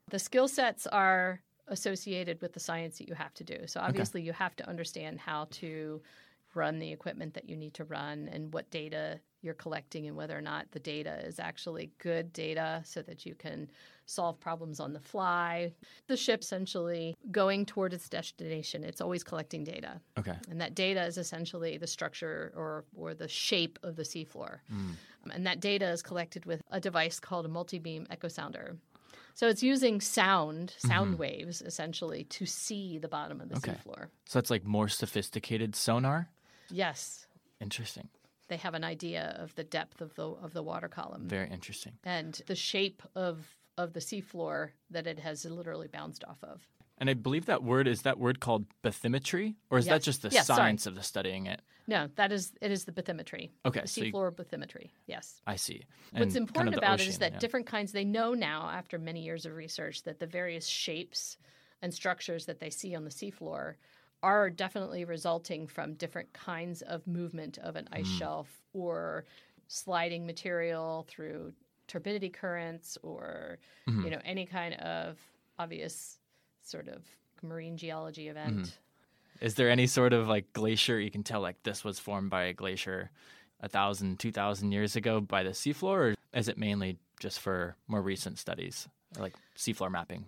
the 0.09 0.19
skill 0.19 0.47
sets 0.47 0.85
are 0.87 1.39
associated 1.67 2.41
with 2.41 2.53
the 2.53 2.59
science 2.59 2.97
that 2.97 3.07
you 3.07 3.15
have 3.15 3.33
to 3.35 3.43
do. 3.43 3.59
So 3.67 3.79
obviously, 3.79 4.21
you 4.21 4.33
have 4.33 4.55
to 4.57 4.67
understand 4.67 5.19
how 5.19 5.47
to 5.51 6.01
run 6.53 6.79
the 6.79 6.91
equipment 6.91 7.33
that 7.35 7.49
you 7.49 7.55
need 7.55 7.73
to 7.75 7.85
run 7.85 8.29
and 8.31 8.53
what 8.53 8.69
data 8.69 9.19
you're 9.45 9.53
collecting 9.53 10.07
and 10.07 10.15
whether 10.17 10.37
or 10.37 10.41
not 10.41 10.71
the 10.71 10.79
data 10.79 11.19
is 11.23 11.39
actually 11.39 11.91
good 11.99 12.33
data 12.33 12.81
so 12.83 13.01
that 13.03 13.25
you 13.25 13.35
can 13.35 13.69
solve 14.07 14.39
problems 14.39 14.79
on 14.79 14.91
the 14.93 14.99
fly. 14.99 15.71
The 16.07 16.17
ship 16.17 16.41
essentially 16.41 17.15
going 17.31 17.65
toward 17.65 17.93
its 17.93 18.09
destination, 18.09 18.83
it's 18.83 19.01
always 19.01 19.23
collecting 19.23 19.63
data. 19.63 20.01
Okay. 20.17 20.35
And 20.49 20.59
that 20.59 20.75
data 20.75 21.03
is 21.05 21.17
essentially 21.17 21.77
the 21.77 21.87
structure 21.87 22.51
or, 22.55 22.83
or 22.95 23.13
the 23.13 23.27
shape 23.27 23.79
of 23.83 23.95
the 23.95 24.03
seafloor. 24.03 24.57
Mm. 24.73 24.95
And 25.31 25.47
that 25.47 25.59
data 25.59 25.87
is 25.89 26.01
collected 26.01 26.45
with 26.45 26.61
a 26.71 26.79
device 26.79 27.19
called 27.19 27.45
a 27.45 27.49
multi 27.49 27.79
beam 27.79 28.05
echo 28.09 28.27
sounder. 28.27 28.77
So 29.33 29.47
it's 29.49 29.61
using 29.61 29.99
sound, 29.99 30.73
sound 30.77 31.19
waves, 31.19 31.61
essentially, 31.61 32.23
to 32.25 32.45
see 32.45 32.97
the 32.99 33.09
bottom 33.09 33.41
of 33.41 33.49
the 33.49 33.55
Mm-hmm. 33.55 33.69
Okay. 33.71 33.79
seafloor. 33.85 34.07
So 34.25 34.39
it's 34.39 34.49
like 34.49 34.63
more 34.65 34.87
sophisticated 34.87 35.75
sonar. 35.75 36.29
Yes, 36.69 37.27
Interesting. 37.61 38.09
They 38.47 38.57
have 38.57 38.73
an 38.73 38.83
idea 38.83 39.35
of 39.39 39.53
the 39.55 39.63
depth 39.63 40.01
of 40.01 40.13
the 40.15 40.23
of 40.27 40.53
the 40.53 40.63
water 40.63 40.87
column 40.87 41.27
Very 41.27 41.49
interesting. 41.49 41.93
and 42.03 42.41
the 42.47 42.55
shape 42.55 43.01
of 43.15 43.57
of 43.77 43.93
the 43.93 43.99
seafloor 43.99 44.69
that 44.89 45.05
it 45.07 45.19
has 45.19 45.43
literally 45.45 45.87
bounced 45.87 46.23
off 46.23 46.41
of. 46.43 46.65
And 46.97 47.09
I 47.09 47.13
believe 47.13 47.47
that 47.47 47.61
word 47.61 47.89
is 47.89 48.03
that 48.03 48.17
word 48.17 48.39
called 48.39 48.65
bathymetry, 48.81 49.55
or 49.69 49.77
is 49.77 49.85
that 49.87 50.01
just 50.01 50.21
the 50.21 50.29
Yes, 50.29 50.47
sorry. 50.47 50.57
science 50.57 50.85
of 50.85 50.95
the 50.95 51.03
studying 51.03 51.45
it? 51.47 51.61
No, 51.87 52.07
that 52.15 52.31
is 52.31 52.53
it 52.61 52.71
is 52.71 52.85
the 52.85 52.93
bathymetry. 52.93 53.49
Okay, 53.65 53.81
the 53.81 53.87
so 53.87 54.01
you- 54.01 54.13
seafloor 54.13 54.31
bathymetry. 54.33 54.91
Yes. 55.05 55.41
I 55.45 55.57
see. 55.57 55.83
What's 56.11 56.13
And 56.13 56.31
kind 56.33 56.37
important 56.37 56.67
of 56.69 56.73
the 56.75 56.85
about 56.87 57.01
it 57.01 57.07
is 57.07 57.17
that 57.19 57.33
yeah. 57.33 57.39
different 57.39 57.65
kinds 57.67 57.91
they 57.91 58.05
know 58.05 58.33
now 58.33 58.69
after 58.69 58.97
many 58.97 59.23
years 59.23 59.45
of 59.45 59.53
research 59.55 60.03
that 60.03 60.19
the 60.19 60.25
various 60.27 60.67
shapes 60.67 61.37
and 61.81 61.93
structures 61.93 62.45
that 62.45 62.59
they 62.61 62.69
see 62.69 62.95
on 62.95 63.03
the 63.03 63.09
seafloor 63.11 63.75
are 64.25 64.49
definitely 64.49 65.05
resulting 65.05 65.67
from 65.67 65.93
different 65.93 66.33
kinds 66.33 66.81
of 66.81 67.05
movement 67.05 67.59
of 67.59 67.75
an 67.75 67.87
ice 67.91 68.07
shelf 68.07 68.47
or 68.73 69.23
sliding 69.67 70.25
material 70.25 71.05
through 71.07 71.53
turbidity 71.87 72.29
currents 72.29 72.97
or 73.03 73.59
Mm-hmm. 73.87 74.03
you 74.03 74.09
know 74.09 74.21
any 74.25 74.45
kind 74.47 74.73
of 74.75 75.19
obvious 75.59 76.17
sort 76.63 76.87
of 76.87 77.03
marine 77.43 77.77
geology 77.77 78.27
event. 78.29 78.57
Mm-hmm. 78.57 79.45
Is 79.45 79.53
there 79.53 79.69
any 79.69 79.85
sort 79.85 80.11
of 80.13 80.27
like 80.27 80.51
glacier 80.53 80.99
you 80.99 81.11
can 81.11 81.21
tell 81.21 81.41
like 81.41 81.61
this 81.61 81.83
was 81.83 81.99
formed 81.99 82.31
by 82.31 82.45
a 82.45 82.53
glacier 82.53 83.11
a 83.61 83.69
thousand, 83.69 84.17
two 84.19 84.31
thousand 84.31 84.71
years 84.71 84.95
ago 84.95 85.21
by 85.21 85.43
the 85.43 85.51
seafloor, 85.51 85.97
or 85.97 86.15
is 86.33 86.47
it 86.47 86.57
mainly 86.57 86.97
just 87.19 87.39
for 87.39 87.75
more 87.87 88.01
recent 88.01 88.39
studies, 88.39 88.87
or 89.15 89.21
like 89.21 89.35
seafloor 89.55 89.91
mapping? 89.91 90.25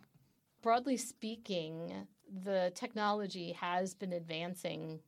broadly 0.62 0.98
speaking, 0.98 2.08
the 2.44 2.72
technology 2.76 3.52
has 3.54 3.94
been 3.94 4.14
advancing 4.14 5.00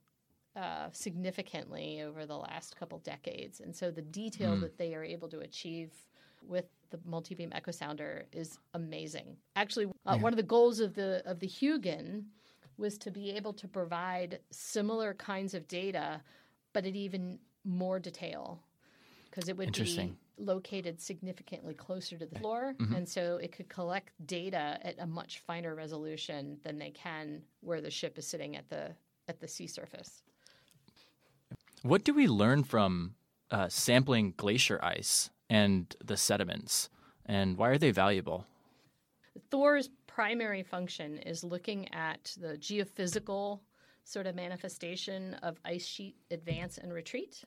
uh, 0.56 0.88
significantly 0.92 2.02
over 2.02 2.26
the 2.26 2.36
last 2.36 2.76
couple 2.76 2.98
decades, 2.98 3.60
and 3.60 3.74
so 3.74 3.90
the 3.90 4.02
detail 4.02 4.56
that 4.56 4.76
they 4.78 4.94
are 4.94 5.04
able 5.04 5.28
to 5.28 5.40
achieve 5.40 5.92
with 6.42 6.64
the 6.90 6.98
multi-beam 7.04 7.50
echo 7.54 7.70
sounder 7.70 8.24
is 8.32 8.58
amazing. 8.74 9.36
Actually, 9.56 9.86
uh, 10.06 10.16
one 10.18 10.32
of 10.32 10.36
the 10.36 10.42
goals 10.42 10.80
of 10.80 10.94
the 10.94 11.22
of 11.24 11.38
the 11.38 11.46
Hugin 11.46 12.24
was 12.78 12.98
to 12.98 13.10
be 13.10 13.30
able 13.30 13.52
to 13.52 13.68
provide 13.68 14.40
similar 14.50 15.14
kinds 15.14 15.54
of 15.54 15.68
data, 15.68 16.20
but 16.72 16.84
at 16.86 16.96
even 16.96 17.38
more 17.64 18.00
detail, 18.00 18.60
because 19.30 19.48
it 19.48 19.56
would 19.56 19.66
be 19.66 19.68
Interesting. 19.68 20.16
Located 20.40 21.00
significantly 21.00 21.74
closer 21.74 22.16
to 22.18 22.26
the 22.26 22.38
floor, 22.38 22.74
and 22.96 23.08
so 23.08 23.36
it 23.36 23.52
could 23.52 23.68
collect 23.68 24.12
data 24.26 24.78
at 24.82 24.96
a 24.98 25.06
much 25.06 25.40
finer 25.40 25.74
resolution 25.74 26.58
than 26.64 26.78
they 26.78 26.90
can 26.90 27.42
where 27.60 27.80
the 27.80 27.90
ship 27.90 28.18
is 28.18 28.26
sitting 28.26 28.56
at 28.56 28.68
the 28.68 28.94
at 29.28 29.40
the 29.40 29.48
sea 29.48 29.66
surface. 29.66 30.22
What 31.82 32.04
do 32.04 32.12
we 32.14 32.26
learn 32.26 32.64
from 32.64 33.14
uh, 33.50 33.68
sampling 33.68 34.34
glacier 34.36 34.78
ice 34.82 35.30
and 35.48 35.94
the 36.04 36.16
sediments, 36.16 36.90
and 37.26 37.56
why 37.56 37.68
are 37.68 37.78
they 37.78 37.90
valuable? 37.90 38.46
Thor's 39.50 39.88
primary 40.06 40.62
function 40.62 41.18
is 41.18 41.44
looking 41.44 41.92
at 41.94 42.36
the 42.40 42.56
geophysical 42.58 43.60
sort 44.04 44.26
of 44.26 44.34
manifestation 44.34 45.34
of 45.42 45.58
ice 45.64 45.86
sheet 45.86 46.16
advance 46.30 46.78
and 46.78 46.92
retreat. 46.92 47.44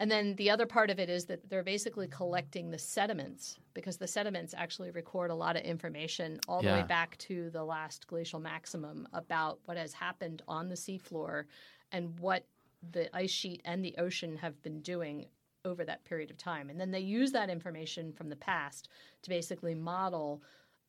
And 0.00 0.10
then 0.10 0.36
the 0.36 0.50
other 0.50 0.66
part 0.66 0.90
of 0.90 0.98
it 1.00 1.08
is 1.10 1.24
that 1.26 1.48
they're 1.50 1.64
basically 1.64 2.06
collecting 2.06 2.70
the 2.70 2.78
sediments 2.78 3.58
because 3.74 3.96
the 3.96 4.06
sediments 4.06 4.54
actually 4.56 4.90
record 4.92 5.30
a 5.30 5.34
lot 5.34 5.56
of 5.56 5.62
information 5.62 6.38
all 6.46 6.60
the 6.62 6.68
Yeah. 6.68 6.82
way 6.82 6.86
back 6.86 7.18
to 7.18 7.50
the 7.50 7.64
last 7.64 8.06
glacial 8.06 8.38
maximum 8.38 9.08
about 9.12 9.58
what 9.64 9.76
has 9.76 9.92
happened 9.92 10.42
on 10.46 10.68
the 10.68 10.76
seafloor 10.76 11.44
and 11.90 12.18
what 12.20 12.46
the 12.92 13.14
ice 13.16 13.30
sheet 13.30 13.60
and 13.64 13.84
the 13.84 13.96
ocean 13.98 14.36
have 14.36 14.60
been 14.62 14.80
doing 14.82 15.26
over 15.64 15.84
that 15.84 16.04
period 16.04 16.30
of 16.30 16.36
time. 16.38 16.70
And 16.70 16.80
then 16.80 16.92
they 16.92 17.00
use 17.00 17.32
that 17.32 17.50
information 17.50 18.12
from 18.12 18.28
the 18.28 18.36
past 18.36 18.88
to 19.22 19.28
basically 19.30 19.74
model 19.74 20.42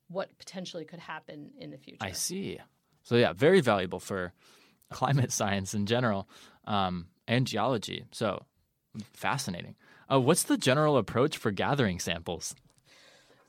what 0.07 0.37
potentially 0.37 0.85
could 0.85 0.99
happen 0.99 1.51
in 1.57 1.71
the 1.71 1.77
future. 1.79 1.97
I 2.01 2.11
see. 2.11 2.59
So 3.01 3.15
yeah, 3.15 3.33
very 3.33 3.61
valuable 3.61 3.99
for 3.99 4.33
climate 4.91 5.31
science 5.31 5.73
in 5.73 5.87
general 5.87 6.29
um, 6.65 7.07
and 7.27 7.47
geology. 7.47 8.05
So 8.11 8.43
fascinating. 9.13 9.75
Uh, 10.11 10.19
what's 10.19 10.43
the 10.43 10.57
general 10.57 10.97
approach 10.97 11.37
for 11.37 11.51
gathering 11.51 11.99
samples? 11.99 12.55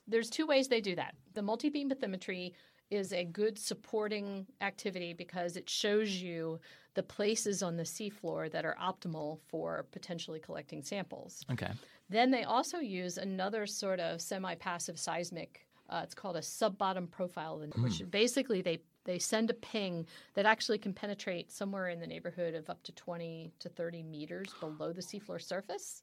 There's 0.07 0.31
two 0.31 0.47
ways 0.47 0.69
they 0.69 0.81
do 0.81 0.97
that. 0.97 1.15
The 1.35 1.43
multi-beam 1.43 1.91
bathymetry 1.91 2.53
is 2.91 3.13
a 3.13 3.25
good 3.25 3.59
supporting 3.59 4.47
activity 4.61 5.13
because 5.13 5.57
it 5.57 5.71
shows 5.71 6.11
you 6.11 6.59
the 6.95 7.03
places 7.03 7.63
on 7.63 7.77
the 7.77 7.85
seafloor 7.85 8.51
that 8.51 8.65
are 8.65 8.77
optimal 8.83 9.39
for 9.47 9.87
potentially 9.93 10.41
collecting 10.41 10.83
samples. 10.83 11.45
Okay. 11.53 11.71
Then 12.09 12.33
they 12.33 12.43
also 12.43 12.79
use 12.79 13.17
another 13.17 13.67
sort 13.67 14.01
of 14.01 14.21
semi-passive 14.21 14.99
seismic. 14.99 15.67
Uh, 15.89 16.01
it's 16.03 16.15
called 16.15 16.37
a 16.37 16.43
sub-bottom 16.43 17.07
profile, 17.07 17.65
which 17.77 18.03
basically 18.11 18.63
they 18.63 18.81
they 19.05 19.19
send 19.19 19.51
a 19.51 19.55
ping 19.55 20.07
that 20.35 20.47
actually 20.47 20.79
can 20.79 20.93
penetrate 20.93 21.51
somewhere 21.51 21.89
in 21.89 22.01
the 22.01 22.07
neighborhood 22.07 22.55
of 22.55 22.69
up 22.69 22.83
to 22.85 22.93
20 22.93 23.53
to 23.59 23.69
30 23.69 24.03
meters 24.03 24.53
below 24.61 24.93
the 24.93 25.03
seafloor 25.03 25.41
surface. 25.41 26.03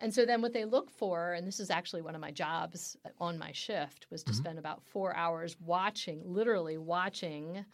And 0.00 0.12
so 0.12 0.26
then 0.26 0.42
what 0.42 0.52
they 0.52 0.64
look 0.64 0.90
for, 0.90 1.34
and 1.34 1.46
this 1.46 1.60
is 1.60 1.70
actually 1.70 2.02
one 2.02 2.14
of 2.14 2.20
my 2.20 2.32
jobs 2.32 2.96
on 3.20 3.38
my 3.38 3.52
shift, 3.52 4.06
was 4.10 4.24
to 4.24 4.32
mm-hmm. 4.32 4.40
spend 4.40 4.58
about 4.58 4.82
four 4.82 5.14
hours 5.16 5.56
watching, 5.60 6.20
literally 6.24 6.78
watching 6.78 7.64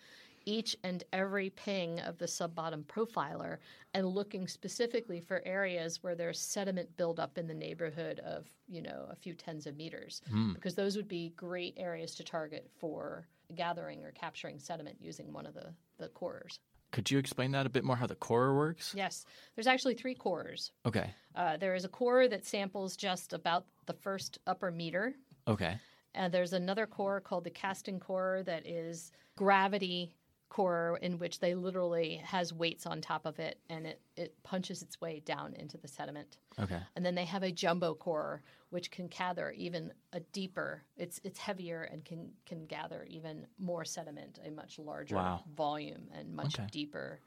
each 0.47 0.77
and 0.85 1.05
every 1.13 1.51
ping 1.51 2.01
of 2.01 2.19
the 2.19 2.27
sub-bottom 2.27 2.85
profiler 2.89 3.59
and 3.95 4.07
looking 4.07 4.49
specifically 4.49 5.21
for 5.21 5.43
areas 5.45 6.03
where 6.03 6.15
there's 6.15 6.41
sediment 6.41 6.89
buildup 6.97 7.37
in 7.37 7.47
the 7.47 7.55
neighborhood 7.55 8.21
of, 8.21 8.47
you 8.69 8.81
know, 8.81 9.07
a 9.11 9.17
few 9.17 9.35
tens 9.35 9.67
of 9.67 9.77
meters. 9.77 10.23
Hmm. 10.31 10.53
Because 10.53 10.75
those 10.75 10.97
would 10.97 11.09
be 11.09 11.33
great 11.37 11.75
areas 11.77 12.15
to 12.17 12.25
target 12.25 12.71
for 12.79 13.27
gathering 13.55 14.05
or 14.05 14.13
capturing 14.13 14.59
sediment 14.59 14.97
using 15.01 15.33
one 15.33 15.47
of 15.47 15.55
the, 15.55 15.75
the 15.99 16.09
cores. 16.09 16.59
Could 16.93 17.11
you 17.11 17.19
explain 17.19 17.53
that 17.53 17.67
a 17.67 17.71
bit 17.71 17.85
more? 17.85 17.97
How 17.97 18.07
the 18.07 18.17
core 18.17 18.57
works? 18.57 18.93
Yes, 18.97 19.25
there's 19.55 19.69
actually 19.69 19.95
three 19.95 20.15
cores. 20.15 20.73
Okay. 20.85 21.15
Uh, 21.37 21.57
there 21.57 21.75
is 21.75 21.85
a 21.85 21.89
core 21.89 22.27
that 22.29 22.45
samples 22.45 22.97
just 22.97 23.33
about 23.33 23.67
the 23.87 23.93
first 23.93 24.39
upper 24.47 24.71
meter. 24.71 25.15
Okay. 25.47 25.79
And 26.15 26.35
there's 26.35 26.53
another 26.53 26.87
core 26.87 27.21
called 27.21 27.45
the 27.45 27.51
Kasten 27.51 28.01
core 28.01 28.43
that 28.45 28.67
is 28.67 29.13
gravity 29.37 30.17
core 30.51 30.99
in 31.01 31.19
which 31.19 31.39
they 31.41 31.55
literally 31.55 32.17
has 32.17 32.53
weights 32.53 32.85
on 32.85 33.01
top 33.01 33.25
of 33.25 33.39
it 33.39 33.59
and 33.71 33.87
it, 33.87 34.01
it 34.17 34.35
punches 34.43 34.83
its 34.83 35.01
way 35.01 35.23
down 35.25 35.55
into 35.55 35.79
the 35.79 35.89
sediment. 35.89 36.37
Okay. 36.59 36.81
And 36.97 37.07
then 37.07 37.15
they 37.15 37.25
have 37.25 37.43
a 37.43 37.51
jumbo 37.53 37.95
core 37.95 38.43
which 38.69 38.91
can 38.91 39.07
gather 39.07 39.53
even 39.53 39.93
a 40.13 40.21
deeper. 40.21 40.83
It's 40.97 41.21
it's 41.25 41.39
heavier 41.39 41.83
and 41.85 42.05
can 42.05 42.33
can 42.45 42.67
gather 42.67 43.07
even 43.09 43.47
more 43.59 43.85
sediment, 43.85 44.39
a 44.45 44.51
much 44.51 44.79
larger 44.79 45.15
Wow. 45.15 45.45
volume 45.57 46.09
and 46.13 46.35
much 46.35 46.55
Okay. 46.55 46.67
deeper 46.71 47.21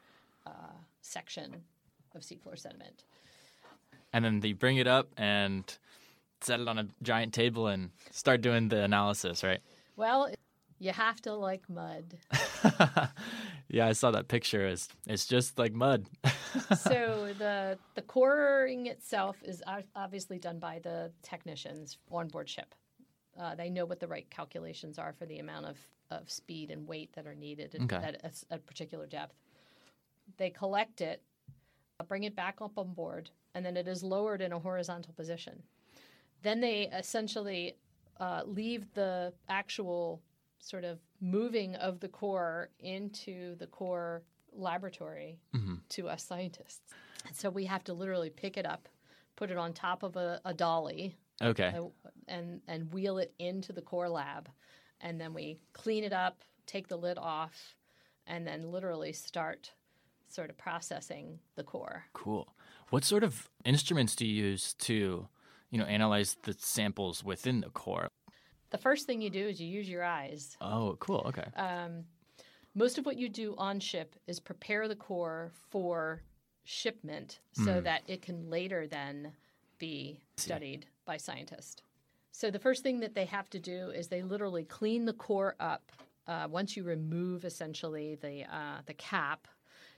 uh, 0.45 0.75
section 1.01 1.63
of 2.13 2.21
seafloor 2.21 2.59
sediment. 2.59 3.05
And 4.11 4.23
then 4.23 4.41
they 4.41 4.53
bring 4.53 4.77
it 4.77 4.87
up 4.87 5.07
and 5.17 5.63
set 6.41 6.59
it 6.59 6.67
on 6.67 6.77
a 6.77 6.87
giant 7.01 7.33
table 7.33 7.67
and 7.67 7.89
start 8.11 8.41
doing 8.41 8.67
the 8.69 8.83
analysis, 8.83 9.43
right? 9.43 9.61
Well, 9.95 10.29
you 10.83 10.91
have 10.91 11.21
to 11.21 11.33
like 11.33 11.69
mud. 11.69 12.17
yeah, 13.69 13.87
I 13.87 13.93
saw 13.93 14.11
that 14.11 14.27
picture. 14.27 14.67
It's, 14.67 14.89
it's 15.07 15.25
just 15.25 15.57
like 15.57 15.73
mud. 15.73 16.07
so 16.77 17.33
the 17.37 17.77
the 17.95 18.01
coring 18.01 18.87
itself 18.87 19.37
is 19.43 19.63
obviously 19.95 20.39
done 20.39 20.59
by 20.59 20.79
the 20.83 21.11
technicians 21.21 21.97
on 22.11 22.27
board 22.27 22.49
ship. 22.49 22.75
Uh, 23.39 23.55
they 23.55 23.69
know 23.69 23.85
what 23.85 24.01
the 24.01 24.07
right 24.07 24.29
calculations 24.29 24.99
are 24.99 25.13
for 25.13 25.25
the 25.25 25.39
amount 25.39 25.65
of, 25.65 25.77
of 26.11 26.29
speed 26.29 26.69
and 26.69 26.85
weight 26.85 27.11
that 27.13 27.25
are 27.25 27.33
needed 27.33 27.75
okay. 27.83 27.95
at 27.95 28.21
a, 28.23 28.55
a 28.55 28.57
particular 28.59 29.07
depth. 29.07 29.35
They 30.37 30.49
collect 30.49 30.99
it, 30.99 31.21
bring 32.07 32.25
it 32.25 32.35
back 32.35 32.57
up 32.61 32.77
on 32.77 32.93
board, 32.93 33.29
and 33.55 33.65
then 33.65 33.77
it 33.77 33.87
is 33.87 34.03
lowered 34.03 34.41
in 34.41 34.51
a 34.51 34.59
horizontal 34.59 35.13
position. 35.13 35.63
Then 36.43 36.59
they 36.59 36.89
essentially 36.89 37.77
uh, 38.19 38.41
leave 38.45 38.93
the 38.93 39.33
actual 39.47 40.21
sort 40.63 40.85
of 40.85 40.99
moving 41.19 41.75
of 41.75 41.99
the 41.99 42.07
core 42.07 42.69
into 42.79 43.55
the 43.55 43.67
core 43.67 44.23
laboratory 44.53 45.39
mm-hmm. 45.53 45.75
to 45.89 46.07
us 46.07 46.23
scientists. 46.23 46.81
So 47.33 47.49
we 47.49 47.65
have 47.65 47.83
to 47.85 47.93
literally 47.93 48.29
pick 48.29 48.57
it 48.57 48.65
up, 48.65 48.87
put 49.35 49.51
it 49.51 49.57
on 49.57 49.73
top 49.73 50.03
of 50.03 50.15
a, 50.15 50.39
a 50.45 50.53
dolly, 50.53 51.15
okay, 51.41 51.73
uh, 51.77 51.87
and 52.27 52.61
and 52.67 52.93
wheel 52.93 53.17
it 53.17 53.33
into 53.39 53.73
the 53.73 53.81
core 53.81 54.09
lab, 54.09 54.49
and 55.01 55.19
then 55.19 55.33
we 55.33 55.59
clean 55.73 56.03
it 56.03 56.13
up, 56.13 56.43
take 56.65 56.87
the 56.87 56.97
lid 56.97 57.17
off, 57.17 57.75
and 58.27 58.47
then 58.47 58.71
literally 58.71 59.13
start 59.13 59.71
sort 60.27 60.49
of 60.49 60.57
processing 60.57 61.39
the 61.55 61.63
core. 61.63 62.05
Cool. 62.13 62.55
What 62.89 63.03
sort 63.03 63.23
of 63.23 63.49
instruments 63.65 64.15
do 64.15 64.25
you 64.25 64.45
use 64.45 64.73
to, 64.75 65.27
you 65.69 65.77
know, 65.77 65.85
analyze 65.85 66.35
the 66.43 66.55
samples 66.57 67.23
within 67.23 67.61
the 67.61 67.69
core? 67.69 68.07
The 68.73 68.79
first 68.79 69.05
thing 69.05 69.21
you 69.21 69.29
do 69.29 69.47
is 69.47 69.61
you 69.61 69.67
use 69.67 69.87
your 69.87 70.03
eyes. 70.03 70.57
Oh, 70.59 70.97
cool. 70.99 71.23
Okay. 71.27 71.45
Um, 71.55 72.05
most 72.73 72.97
of 72.97 73.05
what 73.05 73.17
you 73.19 73.29
do 73.29 73.53
on 73.59 73.79
ship 73.79 74.15
is 74.25 74.39
prepare 74.39 74.87
the 74.87 74.95
core 74.95 75.51
for 75.69 76.23
shipment 76.63 77.39
so 77.51 77.73
mm. 77.73 77.83
that 77.83 78.01
it 78.07 78.23
can 78.23 78.49
later 78.49 78.87
then 78.87 79.31
be 79.77 80.19
studied 80.37 80.87
by 81.05 81.17
scientists. 81.17 81.83
So 82.31 82.49
the 82.49 82.57
first 82.57 82.81
thing 82.81 82.99
that 83.01 83.13
they 83.13 83.25
have 83.25 83.47
to 83.51 83.59
do 83.59 83.91
is 83.91 84.07
they 84.07 84.23
literally 84.23 84.63
clean 84.63 85.05
the 85.05 85.13
core 85.13 85.55
up. 85.59 85.91
Uh, 86.25 86.47
once 86.49 86.75
you 86.75 86.83
remove 86.83 87.45
essentially 87.45 88.15
the 88.15 88.43
uh, 88.51 88.81
the 88.87 88.95
cap, 88.95 89.47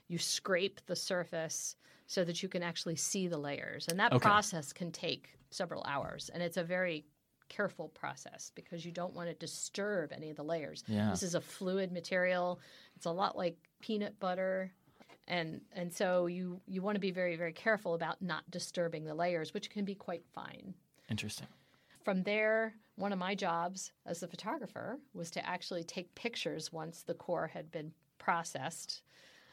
you 0.08 0.18
scrape 0.18 0.82
the 0.84 0.96
surface 0.96 1.76
so 2.08 2.24
that 2.24 2.42
you 2.42 2.48
can 2.50 2.62
actually 2.62 2.96
see 2.96 3.26
the 3.26 3.38
layers, 3.38 3.88
and 3.88 3.98
that 3.98 4.12
okay. 4.12 4.22
process 4.22 4.70
can 4.74 4.92
take 4.92 5.30
several 5.48 5.82
hours. 5.84 6.30
And 6.34 6.42
it's 6.42 6.58
a 6.58 6.64
very 6.64 7.06
careful 7.48 7.88
process 7.88 8.52
because 8.54 8.84
you 8.84 8.92
don't 8.92 9.14
want 9.14 9.28
to 9.28 9.34
disturb 9.34 10.12
any 10.12 10.30
of 10.30 10.36
the 10.36 10.44
layers. 10.44 10.84
Yeah. 10.86 11.10
This 11.10 11.22
is 11.22 11.34
a 11.34 11.40
fluid 11.40 11.92
material. 11.92 12.60
It's 12.96 13.06
a 13.06 13.10
lot 13.10 13.36
like 13.36 13.56
peanut 13.80 14.18
butter. 14.20 14.72
And 15.28 15.60
and 15.72 15.92
so 15.92 16.26
you 16.26 16.60
you 16.66 16.82
want 16.82 16.94
to 16.94 17.00
be 17.00 17.10
very 17.10 17.36
very 17.36 17.52
careful 17.52 17.94
about 17.94 18.22
not 18.22 18.48
disturbing 18.50 19.04
the 19.04 19.14
layers, 19.14 19.52
which 19.52 19.70
can 19.70 19.84
be 19.84 19.94
quite 19.94 20.22
fine. 20.34 20.74
Interesting. 21.10 21.48
From 22.04 22.22
there, 22.22 22.74
one 22.94 23.12
of 23.12 23.18
my 23.18 23.34
jobs 23.34 23.90
as 24.06 24.22
a 24.22 24.28
photographer 24.28 24.98
was 25.12 25.30
to 25.32 25.44
actually 25.44 25.82
take 25.82 26.14
pictures 26.14 26.72
once 26.72 27.02
the 27.02 27.14
core 27.14 27.48
had 27.48 27.70
been 27.72 27.92
processed 28.18 29.02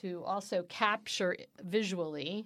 to 0.02 0.24
also 0.26 0.64
capture 0.70 1.36
visually 1.64 2.46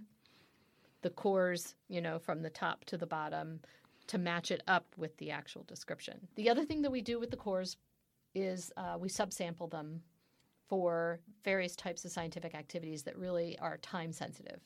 the 1.01 1.09
cores, 1.09 1.75
you 1.89 2.01
know, 2.01 2.19
from 2.19 2.41
the 2.41 2.49
top 2.49 2.85
to 2.85 2.97
the 2.97 3.05
bottom 3.05 3.59
to 4.07 4.17
match 4.17 4.51
it 4.51 4.61
up 4.67 4.85
with 4.97 5.15
the 5.17 5.31
actual 5.31 5.63
description. 5.63 6.27
The 6.35 6.49
other 6.49 6.65
thing 6.65 6.81
that 6.81 6.91
we 6.91 7.01
do 7.01 7.19
with 7.19 7.31
the 7.31 7.37
cores 7.37 7.77
is 8.33 8.71
uh, 8.77 8.97
we 8.99 9.09
subsample 9.09 9.69
them 9.69 10.01
for 10.67 11.19
various 11.43 11.75
types 11.75 12.03
of 12.05 12.11
scientific 12.11 12.55
activities 12.55 13.03
that 13.03 13.17
really 13.17 13.57
are 13.59 13.77
time 13.77 14.11
sensitive. 14.11 14.59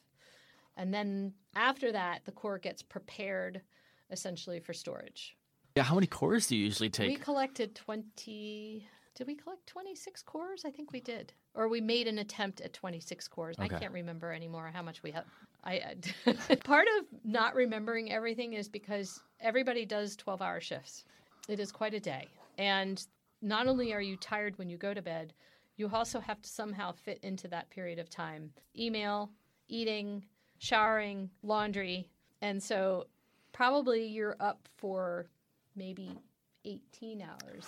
And 0.77 0.93
then 0.93 1.33
after 1.55 1.91
that, 1.91 2.25
the 2.25 2.31
core 2.31 2.57
gets 2.57 2.81
prepared 2.81 3.61
essentially 4.09 4.59
for 4.59 4.73
storage. 4.73 5.35
Yeah, 5.75 5.83
how 5.83 5.95
many 5.95 6.07
cores 6.07 6.47
do 6.47 6.57
you 6.57 6.65
usually 6.65 6.89
take? 6.89 7.09
We 7.09 7.15
collected 7.15 7.75
20. 7.75 8.87
Did 9.15 9.27
we 9.27 9.35
collect 9.35 9.67
26 9.67 10.23
cores? 10.23 10.63
I 10.65 10.71
think 10.71 10.91
we 10.91 11.01
did. 11.01 11.33
Or 11.53 11.67
we 11.67 11.81
made 11.81 12.07
an 12.07 12.19
attempt 12.19 12.61
at 12.61 12.73
26 12.73 13.27
cores. 13.27 13.57
Okay. 13.59 13.73
I 13.75 13.79
can't 13.79 13.93
remember 13.93 14.31
anymore 14.31 14.71
how 14.73 14.81
much 14.81 15.03
we 15.03 15.11
have. 15.11 15.25
I 15.63 15.95
part 16.63 16.87
of 16.97 17.05
not 17.23 17.55
remembering 17.55 18.11
everything 18.11 18.53
is 18.53 18.67
because 18.67 19.21
everybody 19.41 19.85
does 19.85 20.15
12-hour 20.17 20.61
shifts. 20.61 21.05
It 21.47 21.59
is 21.59 21.71
quite 21.71 21.93
a 21.93 21.99
day. 21.99 22.27
And 22.57 23.05
not 23.41 23.67
only 23.67 23.93
are 23.93 24.01
you 24.01 24.17
tired 24.17 24.57
when 24.57 24.69
you 24.69 24.77
go 24.77 24.93
to 24.93 25.01
bed, 25.01 25.33
you 25.77 25.89
also 25.91 26.19
have 26.19 26.41
to 26.41 26.49
somehow 26.49 26.91
fit 26.91 27.19
into 27.23 27.47
that 27.47 27.69
period 27.69 27.97
of 27.97 28.09
time. 28.09 28.51
Email, 28.77 29.29
eating, 29.67 30.23
showering, 30.59 31.29
laundry. 31.41 32.07
And 32.41 32.61
so 32.61 33.07
probably 33.51 34.05
you're 34.05 34.37
up 34.39 34.67
for 34.77 35.27
maybe 35.75 36.19
18 36.65 37.23
hours. 37.23 37.65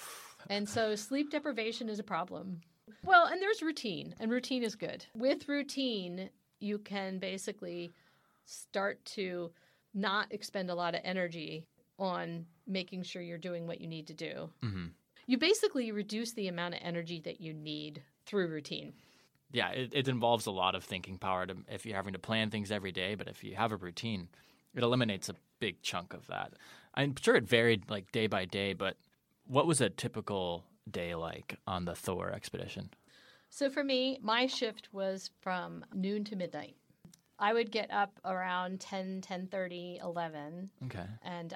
And 0.49 0.67
so 0.67 0.95
sleep 0.95 1.31
deprivation 1.31 1.89
is 1.89 1.99
a 1.99 2.03
problem. 2.03 2.61
Well, 3.03 3.25
and 3.25 3.41
there's 3.41 3.61
routine, 3.61 4.13
and 4.19 4.29
routine 4.29 4.61
is 4.61 4.75
good. 4.75 5.05
With 5.15 5.47
routine, 5.47 6.29
you 6.59 6.77
can 6.77 7.17
basically 7.17 7.91
start 8.45 9.03
to 9.05 9.51
not 9.93 10.31
expend 10.31 10.69
a 10.69 10.75
lot 10.75 10.95
of 10.95 11.01
energy 11.03 11.67
on 11.99 12.45
making 12.67 13.03
sure 13.03 13.21
you're 13.21 13.37
doing 13.37 13.67
what 13.67 13.79
you 13.79 13.87
need 13.87 14.07
to 14.07 14.13
do. 14.13 14.49
Mm-hmm. 14.63 14.87
You 15.27 15.37
basically 15.37 15.91
reduce 15.91 16.33
the 16.33 16.47
amount 16.47 16.73
of 16.73 16.81
energy 16.83 17.21
that 17.25 17.39
you 17.39 17.53
need 17.53 18.01
through 18.25 18.47
routine. 18.47 18.93
Yeah, 19.51 19.69
it, 19.69 19.93
it 19.93 20.07
involves 20.07 20.47
a 20.47 20.51
lot 20.51 20.75
of 20.75 20.83
thinking 20.83 21.17
power 21.17 21.45
to, 21.45 21.55
if 21.69 21.85
you're 21.85 21.95
having 21.95 22.13
to 22.13 22.19
plan 22.19 22.49
things 22.49 22.71
every 22.71 22.91
day, 22.91 23.15
but 23.15 23.27
if 23.27 23.43
you 23.43 23.55
have 23.55 23.71
a 23.71 23.77
routine, 23.77 24.27
it 24.75 24.83
eliminates 24.83 25.29
a 25.29 25.35
big 25.59 25.81
chunk 25.81 26.13
of 26.13 26.25
that. 26.27 26.53
I'm 26.95 27.15
sure 27.21 27.35
it 27.35 27.47
varied 27.47 27.89
like 27.89 28.11
day 28.11 28.27
by 28.27 28.45
day, 28.45 28.73
but 28.73 28.97
what 29.45 29.67
was 29.67 29.79
a 29.79 29.89
typical 29.89 30.65
day 30.89 31.15
like 31.15 31.57
on 31.67 31.85
the 31.85 31.95
Thor 31.95 32.31
expedition? 32.31 32.89
So 33.49 33.69
for 33.69 33.83
me, 33.83 34.17
my 34.21 34.47
shift 34.47 34.89
was 34.91 35.29
from 35.41 35.85
noon 35.93 36.23
to 36.25 36.35
midnight. 36.35 36.75
I 37.43 37.51
would 37.51 37.71
get 37.71 37.91
up 37.91 38.21
around 38.23 38.79
10, 38.79 39.19
10:30, 39.21 40.01
11. 40.01 40.69
Okay. 40.85 41.05
And 41.23 41.53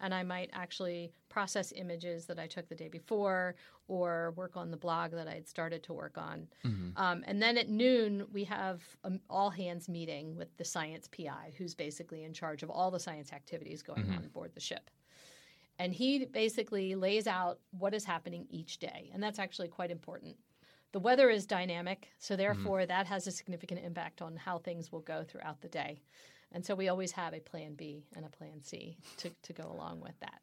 and 0.00 0.14
I 0.14 0.22
might 0.22 0.48
actually 0.52 1.10
process 1.28 1.72
images 1.74 2.24
that 2.26 2.38
I 2.38 2.46
took 2.46 2.68
the 2.68 2.76
day 2.76 2.86
before 2.86 3.56
or 3.88 4.32
work 4.36 4.56
on 4.56 4.70
the 4.70 4.76
blog 4.76 5.10
that 5.10 5.26
I 5.26 5.34
had 5.34 5.48
started 5.48 5.82
to 5.84 5.92
work 5.92 6.16
on. 6.16 6.46
Mm-hmm. 6.64 6.90
Um, 6.96 7.24
and 7.26 7.42
then 7.42 7.58
at 7.58 7.68
noon, 7.68 8.24
we 8.32 8.44
have 8.44 8.80
an 9.02 9.18
all 9.28 9.50
hands 9.50 9.88
meeting 9.88 10.36
with 10.36 10.56
the 10.56 10.64
science 10.64 11.08
PI, 11.08 11.52
who's 11.58 11.74
basically 11.74 12.22
in 12.22 12.32
charge 12.32 12.62
of 12.62 12.70
all 12.70 12.92
the 12.92 13.00
science 13.00 13.32
activities 13.32 13.82
going 13.82 14.04
mm-hmm. 14.04 14.18
on 14.18 14.28
board 14.28 14.52
the 14.54 14.60
ship. 14.60 14.88
And 15.80 15.92
he 15.92 16.26
basically 16.26 16.94
lays 16.94 17.26
out 17.26 17.58
what 17.70 17.92
is 17.92 18.04
happening 18.04 18.46
each 18.50 18.78
day. 18.78 19.10
And 19.12 19.20
that's 19.20 19.40
actually 19.40 19.68
quite 19.68 19.90
important. 19.90 20.36
The 20.92 21.00
weather 21.00 21.28
is 21.28 21.46
dynamic, 21.46 22.08
so 22.18 22.32
mm-hmm. 22.32 22.42
therefore 22.42 22.78
mm-hmm. 22.80 22.88
that 22.88 23.06
has 23.06 23.26
a 23.26 23.32
significant 23.32 23.84
impact 23.84 24.22
on 24.22 24.36
how 24.36 24.58
things 24.58 24.90
will 24.90 25.00
go 25.00 25.24
throughout 25.24 25.60
the 25.60 25.68
day. 25.68 26.00
And 26.52 26.64
so 26.64 26.74
we 26.74 26.88
always 26.88 27.12
have 27.12 27.34
a 27.34 27.40
plan 27.40 27.74
B 27.74 28.04
and 28.16 28.24
a 28.24 28.30
plan 28.30 28.62
C 28.62 28.96
to, 29.18 29.30
to 29.42 29.52
go 29.52 29.70
along 29.70 30.00
with 30.00 30.18
that. 30.20 30.40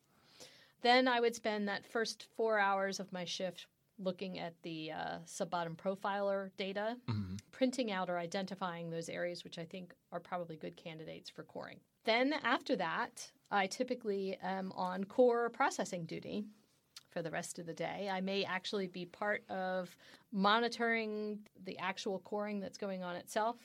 Then 0.81 1.07
I 1.07 1.19
would 1.19 1.35
spend 1.35 1.67
that 1.67 1.83
first 1.83 2.27
four 2.37 2.59
hours 2.59 2.99
of 2.99 3.11
my 3.11 3.25
shift 3.25 3.65
looking 3.97 4.37
at 4.39 4.53
the 4.61 4.91
uh, 4.91 5.17
sub-bottom 5.25 5.75
profiler 5.75 6.51
data, 6.57 6.97
mm-hmm. 7.09 7.35
printing 7.51 7.91
out 7.91 8.09
or 8.09 8.19
identifying 8.19 8.89
those 8.89 9.09
areas 9.09 9.43
which 9.43 9.57
I 9.57 9.65
think 9.65 9.93
are 10.11 10.19
probably 10.19 10.57
good 10.57 10.75
candidates 10.75 11.29
for 11.29 11.43
coring. 11.43 11.79
Then 12.03 12.33
after 12.43 12.75
that, 12.75 13.31
I 13.49 13.67
typically 13.67 14.37
am 14.43 14.71
on 14.73 15.05
core 15.05 15.49
processing 15.49 16.05
duty 16.05 16.45
for 17.15 17.21
the 17.21 17.31
rest 17.31 17.59
of 17.59 17.65
the 17.65 17.73
day. 17.73 18.09
I 18.11 18.19
may 18.19 18.43
actually 18.43 18.87
be 18.87 19.05
part 19.05 19.49
of 19.49 19.95
monitoring 20.33 21.39
the 21.63 21.79
actual 21.79 22.19
coring 22.19 22.59
that's 22.59 22.77
going 22.77 23.03
on 23.03 23.15
itself 23.15 23.55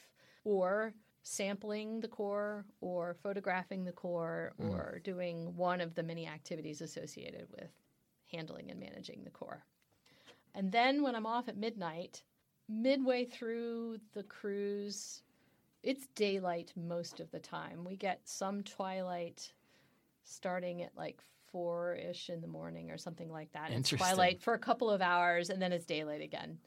or 0.44 0.94
sampling 1.24 1.98
the 1.98 2.06
core 2.06 2.64
or 2.80 3.16
photographing 3.24 3.84
the 3.84 3.90
core 3.90 4.52
mm. 4.62 4.70
or 4.70 5.00
doing 5.02 5.52
one 5.56 5.80
of 5.80 5.96
the 5.96 6.02
many 6.04 6.28
activities 6.28 6.80
associated 6.80 7.48
with 7.50 7.70
handling 8.30 8.70
and 8.70 8.78
managing 8.78 9.24
the 9.24 9.30
core. 9.30 9.64
And 10.54 10.70
then 10.70 11.02
when 11.02 11.16
I'm 11.16 11.26
off 11.26 11.48
at 11.48 11.56
midnight, 11.56 12.22
midway 12.68 13.24
through 13.24 13.98
the 14.14 14.22
cruise, 14.22 15.22
it's 15.82 16.06
daylight 16.14 16.72
most 16.76 17.18
of 17.18 17.28
the 17.32 17.40
time. 17.40 17.84
We 17.84 17.96
get 17.96 18.20
some 18.28 18.62
twilight 18.62 19.52
starting 20.22 20.82
at 20.82 20.96
like 20.96 21.24
four 21.52 21.94
ish 21.94 22.30
in 22.30 22.40
the 22.40 22.46
morning 22.46 22.90
or 22.90 22.98
something 22.98 23.30
like 23.30 23.52
that. 23.52 23.70
It's 23.70 23.90
twilight 23.90 24.40
for 24.40 24.54
a 24.54 24.58
couple 24.58 24.90
of 24.90 25.02
hours 25.02 25.50
and 25.50 25.60
then 25.60 25.72
it's 25.72 25.84
daylight 25.84 26.22
again. 26.22 26.58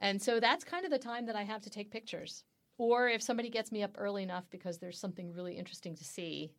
And 0.00 0.20
so 0.20 0.40
that's 0.40 0.64
kind 0.64 0.84
of 0.84 0.90
the 0.90 0.98
time 0.98 1.26
that 1.26 1.36
I 1.36 1.42
have 1.42 1.62
to 1.62 1.70
take 1.70 1.90
pictures. 1.90 2.44
Or 2.78 3.08
if 3.08 3.20
somebody 3.22 3.50
gets 3.50 3.70
me 3.70 3.82
up 3.82 3.94
early 3.98 4.22
enough 4.22 4.44
because 4.50 4.78
there's 4.78 4.98
something 4.98 5.32
really 5.32 5.58
interesting 5.58 5.94
to 5.96 6.04
see, 6.04 6.50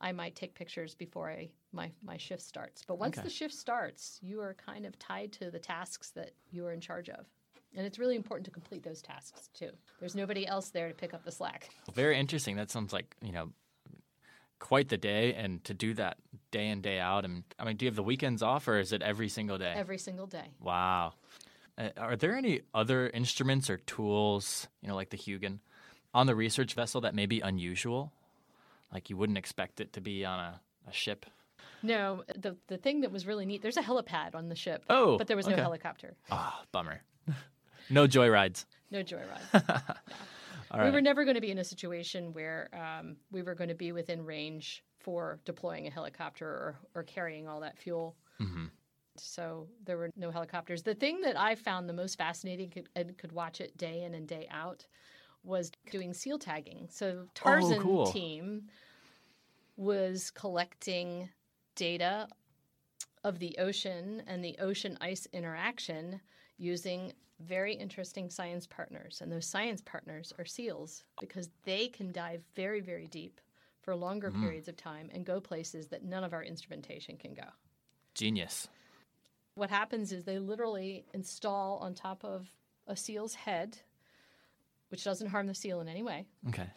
I 0.00 0.12
might 0.12 0.34
take 0.34 0.54
pictures 0.54 0.94
before 0.94 1.30
I, 1.30 1.50
my, 1.72 1.90
my 2.04 2.16
shift 2.16 2.42
starts. 2.42 2.82
But 2.86 2.98
once 2.98 3.18
Okay. 3.18 3.24
the 3.24 3.32
shift 3.32 3.54
starts, 3.54 4.18
you 4.20 4.40
are 4.40 4.54
kind 4.54 4.84
of 4.86 4.98
tied 4.98 5.32
to 5.34 5.50
the 5.50 5.58
tasks 5.58 6.10
that 6.10 6.32
you 6.50 6.66
are 6.66 6.72
in 6.72 6.80
charge 6.80 7.08
of. 7.08 7.26
And 7.76 7.86
it's 7.86 7.98
really 7.98 8.16
important 8.16 8.44
to 8.46 8.50
complete 8.50 8.82
those 8.82 9.02
tasks 9.02 9.50
too. 9.54 9.70
There's 10.00 10.14
nobody 10.16 10.46
else 10.46 10.70
there 10.70 10.88
to 10.88 10.94
pick 10.94 11.14
up 11.14 11.24
the 11.24 11.30
slack. 11.30 11.68
Very 11.94 12.18
interesting. 12.18 12.56
That 12.56 12.70
sounds 12.70 12.92
like, 12.92 13.14
you 13.22 13.30
know, 13.30 13.50
quite 14.58 14.88
the 14.88 14.96
day 14.96 15.34
and 15.34 15.62
to 15.64 15.74
do 15.74 15.94
that 15.94 16.18
day 16.50 16.68
in, 16.68 16.80
day 16.80 16.98
out. 16.98 17.24
And 17.24 17.44
I 17.58 17.64
mean, 17.64 17.76
do 17.76 17.84
you 17.84 17.88
have 17.88 17.96
the 17.96 18.02
weekends 18.02 18.42
off 18.42 18.68
or 18.68 18.78
is 18.78 18.92
it 18.92 19.02
every 19.02 19.28
single 19.28 19.58
day? 19.58 19.72
Every 19.76 19.98
single 19.98 20.26
day. 20.26 20.52
Wow. 20.60 21.14
Uh, 21.76 21.90
are 21.96 22.16
there 22.16 22.36
any 22.36 22.62
other 22.74 23.08
instruments 23.08 23.70
or 23.70 23.78
tools, 23.78 24.66
you 24.82 24.88
know, 24.88 24.94
like 24.94 25.10
the 25.10 25.16
Hugin, 25.16 25.58
on 26.12 26.26
the 26.26 26.34
research 26.34 26.74
vessel 26.74 27.00
that 27.02 27.14
may 27.14 27.26
be 27.26 27.40
unusual? 27.40 28.12
Like 28.92 29.10
you 29.10 29.16
wouldn't 29.16 29.38
expect 29.38 29.80
it 29.80 29.92
to 29.94 30.00
be 30.00 30.24
on 30.24 30.40
a, 30.40 30.60
a 30.88 30.92
ship? 30.92 31.26
No, 31.82 32.24
the 32.36 32.56
the 32.66 32.76
thing 32.76 33.02
that 33.02 33.12
was 33.12 33.26
really 33.26 33.46
neat. 33.46 33.62
There's 33.62 33.76
a 33.76 33.82
helipad 33.82 34.34
on 34.34 34.48
the 34.48 34.56
ship. 34.56 34.84
Oh, 34.90 35.16
but 35.16 35.28
there 35.28 35.36
was 35.36 35.46
no 35.46 35.54
helicopter. 35.54 36.16
Ah, 36.30 36.62
bummer. 36.72 37.02
no 37.90 38.08
joyrides. 38.08 38.64
No 38.90 39.04
joyride. 39.04 39.96
All 40.70 40.78
we 40.78 40.86
right. 40.86 40.94
were 40.94 41.00
never 41.00 41.24
going 41.24 41.34
to 41.34 41.40
be 41.40 41.50
in 41.50 41.58
a 41.58 41.64
situation 41.64 42.32
where 42.32 42.68
um, 42.72 43.16
we 43.30 43.42
were 43.42 43.54
going 43.54 43.68
to 43.68 43.74
be 43.74 43.92
within 43.92 44.24
range 44.24 44.84
for 44.98 45.40
deploying 45.44 45.86
a 45.86 45.90
helicopter 45.90 46.46
or, 46.46 46.76
or 46.94 47.02
carrying 47.02 47.48
all 47.48 47.60
that 47.60 47.78
fuel. 47.78 48.16
hmm 48.38 48.66
So 49.16 49.66
there 49.84 49.96
were 49.96 50.10
no 50.16 50.30
helicopters. 50.30 50.82
The 50.82 50.94
thing 50.94 51.20
that 51.22 51.38
I 51.38 51.54
found 51.54 51.88
the 51.88 51.94
most 51.94 52.18
fascinating 52.18 52.70
could, 52.70 52.88
and 52.94 53.16
could 53.16 53.32
watch 53.32 53.60
it 53.60 53.76
day 53.76 54.02
in 54.02 54.14
and 54.14 54.26
day 54.26 54.46
out 54.50 54.86
was 55.44 55.70
doing 55.90 56.12
seal 56.12 56.38
tagging. 56.38 56.88
So 56.90 57.26
TARSAN 57.34 57.80
cool. 57.80 58.06
team 58.12 58.64
was 59.76 60.30
collecting 60.32 61.28
data 61.76 62.28
of 63.24 63.38
the 63.38 63.56
ocean 63.58 64.22
and 64.26 64.44
the 64.44 64.56
ocean 64.58 64.98
ice 65.00 65.26
interaction 65.32 66.20
using 66.58 67.12
very 67.40 67.72
interesting 67.72 68.28
science 68.30 68.66
partners. 68.66 69.20
And 69.22 69.30
those 69.30 69.46
science 69.46 69.80
partners 69.84 70.32
are 70.38 70.44
SEALs 70.44 71.04
because 71.20 71.50
they 71.64 71.88
can 71.88 72.12
dive 72.12 72.42
very, 72.54 72.80
very 72.80 73.06
deep 73.06 73.40
for 73.80 73.94
longer 73.94 74.30
mm-hmm. 74.30 74.42
periods 74.42 74.68
of 74.68 74.76
time 74.76 75.08
and 75.12 75.24
go 75.24 75.40
places 75.40 75.88
that 75.88 76.04
none 76.04 76.24
of 76.24 76.32
our 76.32 76.42
instrumentation 76.42 77.16
can 77.16 77.34
go. 77.34 77.44
Genius. 78.14 78.68
What 79.54 79.70
happens 79.70 80.12
is 80.12 80.24
they 80.24 80.38
literally 80.38 81.04
install 81.14 81.78
on 81.78 81.94
top 81.94 82.24
of 82.24 82.48
a 82.86 82.96
seal's 82.96 83.34
head, 83.34 83.78
which 84.88 85.04
doesn't 85.04 85.28
harm 85.28 85.46
the 85.46 85.54
seal 85.54 85.80
in 85.80 85.88
any 85.88 86.02
way, 86.02 86.26
Okay. 86.48 86.68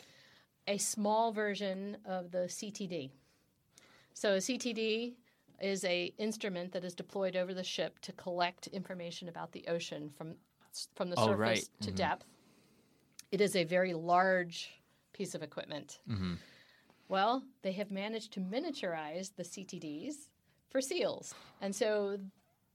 a 0.67 0.77
small 0.77 1.31
version 1.31 1.97
of 2.05 2.31
the 2.31 2.47
CTD. 2.47 3.11
So 4.13 4.33
a 4.33 4.37
CTD 4.37 5.13
is 5.61 5.83
a 5.85 6.13
instrument 6.17 6.71
that 6.71 6.83
is 6.83 6.93
deployed 6.95 7.35
over 7.35 7.53
the 7.53 7.63
ship 7.63 7.99
to 7.99 8.11
collect 8.13 8.67
information 8.67 9.29
about 9.29 9.51
the 9.51 9.65
ocean 9.67 10.09
from 10.09 10.35
from 10.95 11.09
the 11.09 11.17
Oh, 11.19 11.25
surface 11.25 11.37
right. 11.39 11.69
to 11.81 11.91
depth. 11.91 12.25
It 13.31 13.41
is 13.41 13.55
a 13.57 13.63
very 13.65 13.93
large 13.93 14.81
piece 15.13 15.35
of 15.35 15.43
equipment. 15.43 15.99
hmm 16.07 16.35
Well, 17.09 17.43
they 17.61 17.73
have 17.73 17.91
managed 17.91 18.31
to 18.33 18.39
miniaturize 18.39 19.35
the 19.35 19.43
CTDs 19.43 20.29
for 20.69 20.79
seals. 20.81 21.35
And 21.59 21.75
so 21.75 22.17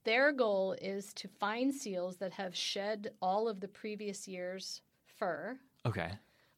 their 0.03 0.31
goal 0.31 0.73
is 0.79 1.11
to 1.15 1.27
find 1.27 1.73
seals 1.73 2.17
that 2.17 2.31
have 2.33 2.55
shed 2.55 3.13
all 3.19 3.47
of 3.47 3.59
the 3.59 3.67
previous 3.67 4.27
year's 4.27 4.81
fur, 5.05 5.59
Okay. 5.85 6.11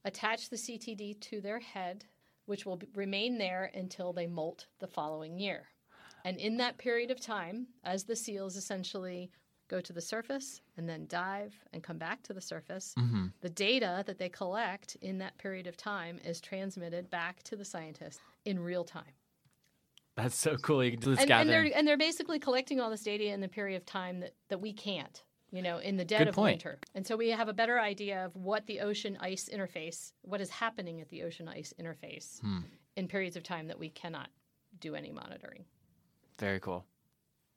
attach 0.03 0.49
the 0.49 0.57
CTD 0.57 1.13
to 1.21 1.39
their 1.39 1.59
head, 1.59 2.03
which 2.47 2.65
will 2.65 2.81
remain 2.95 3.37
there 3.37 3.71
until 3.73 4.11
they 4.11 4.27
molt 4.27 4.67
the 4.79 4.87
following 4.87 5.39
year. 5.39 5.67
And 6.29 6.37
in 6.37 6.57
that 6.57 6.77
period 6.77 7.09
of 7.09 7.19
time, 7.19 7.65
as 7.83 8.03
the 8.03 8.15
seals 8.15 8.55
essentially 8.55 9.31
go 9.67 9.81
to 9.81 9.91
the 9.91 10.01
surface 10.01 10.61
and 10.77 10.87
then 10.87 11.07
dive 11.07 11.55
and 11.73 11.81
come 11.81 11.97
back 11.97 12.21
to 12.23 12.33
the 12.33 12.41
surface, 12.41 12.93
hmm 12.95 13.27
the 13.41 13.49
data 13.49 14.03
that 14.05 14.19
they 14.19 14.29
collect 14.29 14.95
in 15.01 15.17
that 15.19 15.35
period 15.39 15.65
of 15.65 15.75
time 15.75 16.19
is 16.23 16.39
transmitted 16.39 17.09
back 17.09 17.41
to 17.43 17.55
the 17.55 17.65
scientists 17.65 18.19
in 18.45 18.59
real 18.59 18.83
time. 18.83 19.13
That's 20.15 20.35
so 20.35 20.55
cool. 20.57 20.83
You 20.83 20.91
can 20.91 20.99
do 20.99 21.09
this 21.15 21.21
And, 21.21 21.31
and 21.31 21.49
they're 21.49 21.71
and 21.75 21.87
they're 21.87 21.97
basically 21.97 22.37
collecting 22.37 22.79
all 22.79 22.91
this 22.91 23.01
data 23.01 23.23
in 23.33 23.41
the 23.41 23.47
period 23.47 23.77
of 23.77 23.85
time 23.87 24.19
that, 24.19 24.33
that 24.49 24.59
we 24.61 24.71
can't, 24.71 25.23
you 25.51 25.63
know, 25.63 25.79
in 25.79 25.97
the 25.97 26.05
dead 26.05 26.19
Good 26.19 26.27
of 26.27 26.35
point. 26.35 26.53
winter. 26.63 26.77
And 26.93 27.07
so 27.07 27.15
we 27.17 27.29
have 27.29 27.47
a 27.47 27.53
better 27.53 27.79
idea 27.79 28.23
of 28.25 28.35
what 28.35 28.67
the 28.67 28.81
ocean 28.81 29.17
ice 29.19 29.49
interface, 29.51 30.11
what 30.21 30.41
is 30.41 30.51
happening 30.51 31.01
at 31.01 31.09
the 31.09 31.23
ocean 31.23 31.47
ice 31.47 31.73
interface 31.81 32.39
Hmm. 32.41 32.59
in 32.97 33.07
periods 33.07 33.35
of 33.35 33.41
time 33.43 33.65
that 33.69 33.79
we 33.79 33.89
cannot 33.89 34.29
do 34.79 34.93
any 34.93 35.11
monitoring. 35.11 35.65
Very 36.39 36.59
cool. 36.59 36.85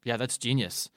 Yeah, 0.04 0.16
that's 0.16 0.36
genius. 0.36 0.90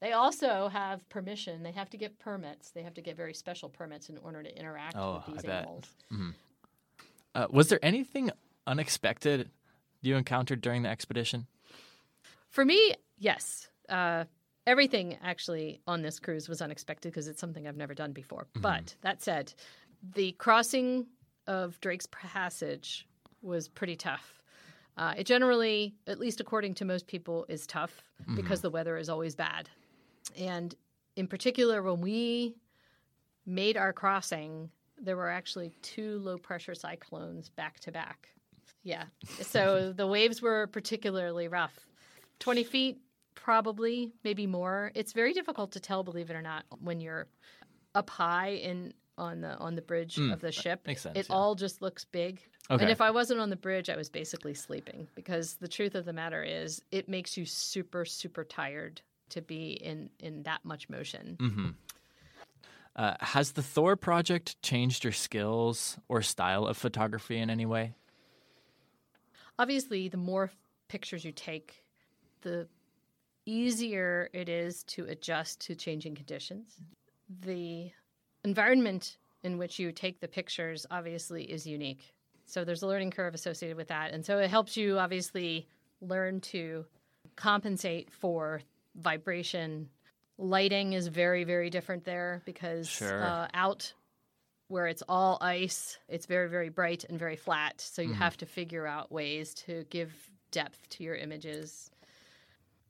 They 0.00 0.12
also 0.12 0.68
have 0.68 1.08
permission. 1.08 1.62
They 1.62 1.72
have 1.72 1.88
to 1.90 1.96
get 1.96 2.18
permits. 2.18 2.70
They 2.70 2.82
have 2.82 2.94
to 2.94 3.00
get 3.00 3.16
very 3.16 3.32
special 3.32 3.68
permits 3.70 4.10
in 4.10 4.18
order 4.18 4.42
to 4.42 4.58
interact 4.58 4.94
Oh, 4.96 5.22
with 5.26 5.36
these 5.36 5.44
I 5.44 5.48
bet. 5.48 5.62
animals. 5.62 5.84
Uh, 7.34 7.46
was 7.50 7.68
there 7.68 7.78
anything 7.82 8.30
unexpected 8.66 9.50
you 10.02 10.16
encountered 10.16 10.60
during 10.60 10.82
the 10.82 10.88
expedition? 10.90 11.46
For 12.50 12.64
me, 12.64 12.94
yes. 13.18 13.68
Uh, 13.88 14.24
everything 14.66 15.16
actually 15.22 15.80
on 15.86 16.02
this 16.02 16.18
cruise 16.18 16.48
was 16.48 16.60
unexpected 16.60 17.10
because 17.12 17.26
it's 17.28 17.40
something 17.40 17.66
I've 17.66 17.76
never 17.76 17.94
done 17.94 18.12
before. 18.12 18.46
But 18.54 18.96
that 19.00 19.22
said, 19.22 19.52
the 20.14 20.32
crossing 20.32 21.06
of 21.46 21.80
Drake's 21.80 22.08
Passage 22.10 23.06
was 23.42 23.68
pretty 23.68 23.96
tough. 23.96 24.34
Uh, 24.96 25.14
it 25.18 25.24
generally, 25.24 25.94
at 26.06 26.18
least 26.18 26.40
according 26.40 26.74
to 26.74 26.84
most 26.84 27.06
people, 27.06 27.44
is 27.48 27.66
tough 27.66 28.02
because 28.34 28.62
the 28.62 28.70
weather 28.70 28.96
is 28.96 29.08
always 29.08 29.34
bad. 29.34 29.68
And 30.38 30.74
in 31.16 31.26
particular, 31.26 31.82
when 31.82 32.00
we 32.00 32.56
made 33.44 33.76
our 33.76 33.92
crossing, 33.92 34.70
there 34.98 35.16
were 35.16 35.30
actually 35.30 35.72
two 35.82 36.18
low 36.18 36.38
pressure 36.38 36.74
cyclones 36.74 37.50
back 37.50 37.78
to 37.80 37.92
back. 37.92 38.28
Yeah. 38.82 39.04
So 39.42 39.92
the 39.96 40.06
waves 40.06 40.40
were 40.40 40.66
particularly 40.68 41.48
rough. 41.48 41.86
20 42.38 42.64
feet, 42.64 42.98
probably, 43.34 44.12
maybe 44.24 44.46
more. 44.46 44.92
It's 44.94 45.12
very 45.12 45.32
difficult 45.32 45.72
to 45.72 45.80
tell, 45.80 46.02
believe 46.02 46.30
it 46.30 46.36
or 46.36 46.42
not, 46.42 46.64
when 46.80 47.00
you're 47.00 47.26
up 47.96 48.10
high 48.10 48.50
in 48.50 48.92
on 49.18 49.40
the 49.40 49.56
on 49.56 49.74
the 49.74 49.82
bridge 49.82 50.16
Mm, 50.16 50.32
of 50.32 50.40
the 50.40 50.52
ship. 50.52 50.86
makes 50.86 51.02
sense, 51.02 51.18
It 51.18 51.26
yeah. 51.28 51.34
all 51.34 51.54
just 51.54 51.80
looks 51.82 52.04
big. 52.04 52.40
Okay. 52.70 52.82
And 52.82 52.90
if 52.90 53.00
I 53.00 53.10
wasn't 53.10 53.40
on 53.40 53.48
the 53.50 53.56
bridge, 53.56 53.88
I 53.88 53.96
was 53.96 54.08
basically 54.10 54.52
sleeping 54.54 55.08
because 55.14 55.54
the 55.54 55.68
truth 55.68 55.94
of 55.94 56.04
the 56.04 56.12
matter 56.12 56.42
is 56.42 56.82
it 56.90 57.08
makes 57.08 57.36
you 57.36 57.46
super 57.46 58.04
super 58.04 58.44
tired 58.44 59.00
to 59.30 59.40
be 59.42 59.72
in 59.72 60.10
in 60.20 60.42
that 60.44 60.64
much 60.64 60.88
motion. 60.88 61.36
Mm-hmm. 61.40 61.68
Uh, 62.94 63.14
has 63.20 63.52
the 63.52 63.62
Thor 63.62 63.94
project 63.96 64.60
changed 64.62 65.04
your 65.04 65.12
skills 65.12 65.98
or 66.08 66.22
style 66.22 66.66
of 66.66 66.76
photography 66.76 67.38
in 67.38 67.50
any 67.50 67.66
way? 67.66 67.94
obviously 69.58 70.08
the 70.08 70.16
more 70.18 70.50
pictures 70.88 71.24
you 71.24 71.32
take 71.32 71.82
the 72.42 72.66
easier 73.46 74.28
it 74.34 74.48
is 74.48 74.82
to 74.84 75.04
adjust 75.06 75.60
to 75.60 75.74
changing 75.74 76.14
conditions 76.14 76.74
the 77.28 77.90
environment 78.44 79.18
in 79.42 79.58
which 79.58 79.78
you 79.78 79.92
take 79.92 80.20
the 80.20 80.28
pictures 80.28 80.86
obviously 80.90 81.44
is 81.44 81.66
unique. 81.66 82.14
So 82.44 82.64
there's 82.64 82.82
a 82.82 82.86
learning 82.86 83.10
curve 83.10 83.34
associated 83.34 83.76
with 83.76 83.88
that. 83.88 84.12
And 84.12 84.24
so 84.24 84.38
it 84.38 84.50
helps 84.50 84.76
you 84.76 84.98
obviously 84.98 85.68
learn 86.00 86.40
to 86.40 86.84
compensate 87.34 88.10
for 88.12 88.60
vibration. 88.94 89.88
Lighting 90.38 90.92
is 90.92 91.08
very 91.08 91.44
very 91.44 91.70
different 91.70 92.04
there 92.04 92.42
because 92.44 92.88
Sure. 92.88 93.22
uh, 93.22 93.48
out 93.54 93.92
where 94.68 94.86
it's 94.86 95.02
all 95.08 95.38
ice 95.40 95.98
it's 96.08 96.26
very 96.26 96.48
very 96.48 96.68
bright 96.68 97.04
and 97.04 97.18
very 97.18 97.36
flat. 97.36 97.80
So 97.80 98.02
you 98.02 98.14
have 98.14 98.36
to 98.38 98.46
figure 98.46 98.86
out 98.86 99.10
ways 99.10 99.54
to 99.66 99.84
give 99.90 100.12
depth 100.50 100.88
to 100.90 101.04
your 101.04 101.14
images. 101.14 101.90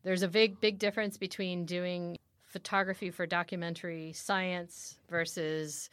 There's 0.02 0.22
a 0.22 0.28
big 0.28 0.60
big 0.60 0.78
difference 0.78 1.16
between 1.16 1.64
doing 1.64 2.18
photography 2.46 3.10
for 3.10 3.26
documentary 3.26 4.12
science 4.12 4.96
versus 5.08 5.90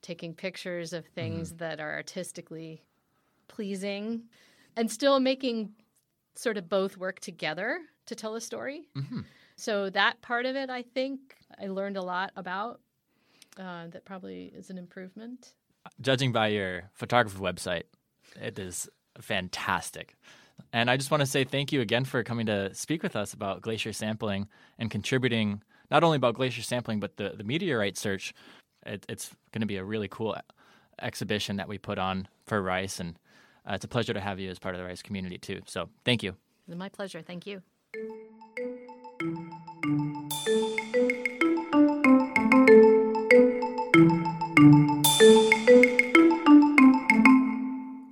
taking 0.00 0.34
pictures 0.34 0.92
of 0.92 1.06
things 1.06 1.54
that 1.54 1.80
are 1.80 1.92
artistically 1.94 2.82
pleasing 3.48 4.22
and 4.76 4.90
still 4.90 5.20
making 5.20 5.72
sort 6.34 6.56
of 6.56 6.68
both 6.68 6.96
work 6.96 7.20
together 7.20 7.80
to 8.06 8.14
tell 8.14 8.34
a 8.34 8.40
story. 8.40 8.88
Hmm 8.94 9.20
so 9.54 9.90
that 9.90 10.20
part 10.22 10.46
of 10.46 10.56
it 10.56 10.70
i 10.70 10.80
think 10.80 11.36
i 11.60 11.66
learned 11.66 11.98
a 11.98 12.02
lot 12.02 12.32
about 12.36 12.80
uh, 13.58 13.86
that 13.88 14.04
probably 14.04 14.52
is 14.56 14.70
an 14.70 14.78
improvement. 14.78 15.54
Judging 16.00 16.32
by 16.32 16.48
your 16.48 16.90
photography 16.94 17.38
website, 17.38 17.84
it 18.40 18.58
is 18.58 18.88
fantastic. 19.20 20.16
And 20.72 20.90
I 20.90 20.96
just 20.96 21.10
want 21.10 21.20
to 21.20 21.26
say 21.26 21.44
thank 21.44 21.72
you 21.72 21.80
again 21.80 22.04
for 22.04 22.22
coming 22.22 22.46
to 22.46 22.74
speak 22.74 23.02
with 23.02 23.14
us 23.14 23.34
about 23.34 23.60
glacier 23.60 23.92
sampling 23.92 24.48
and 24.78 24.90
contributing 24.90 25.62
not 25.90 26.02
only 26.02 26.16
about 26.16 26.34
glacier 26.34 26.62
sampling, 26.62 27.00
but 27.00 27.16
the, 27.18 27.34
the 27.36 27.44
meteorite 27.44 27.98
search. 27.98 28.32
It, 28.86 29.04
it's 29.08 29.30
going 29.52 29.60
to 29.60 29.66
be 29.66 29.76
a 29.76 29.84
really 29.84 30.08
cool 30.08 30.36
exhibition 31.00 31.56
that 31.56 31.68
we 31.68 31.78
put 31.78 31.98
on 31.98 32.28
for 32.46 32.62
Rice. 32.62 32.98
And 32.98 33.18
uh, 33.68 33.74
it's 33.74 33.84
a 33.84 33.88
pleasure 33.88 34.14
to 34.14 34.20
have 34.20 34.40
you 34.40 34.50
as 34.50 34.58
part 34.58 34.74
of 34.74 34.80
the 34.80 34.86
Rice 34.86 35.02
community 35.02 35.38
too. 35.38 35.60
So 35.66 35.88
thank 36.04 36.22
you. 36.22 36.36
It's 36.66 36.76
my 36.76 36.88
pleasure. 36.88 37.20
Thank 37.20 37.46
you. 37.46 37.62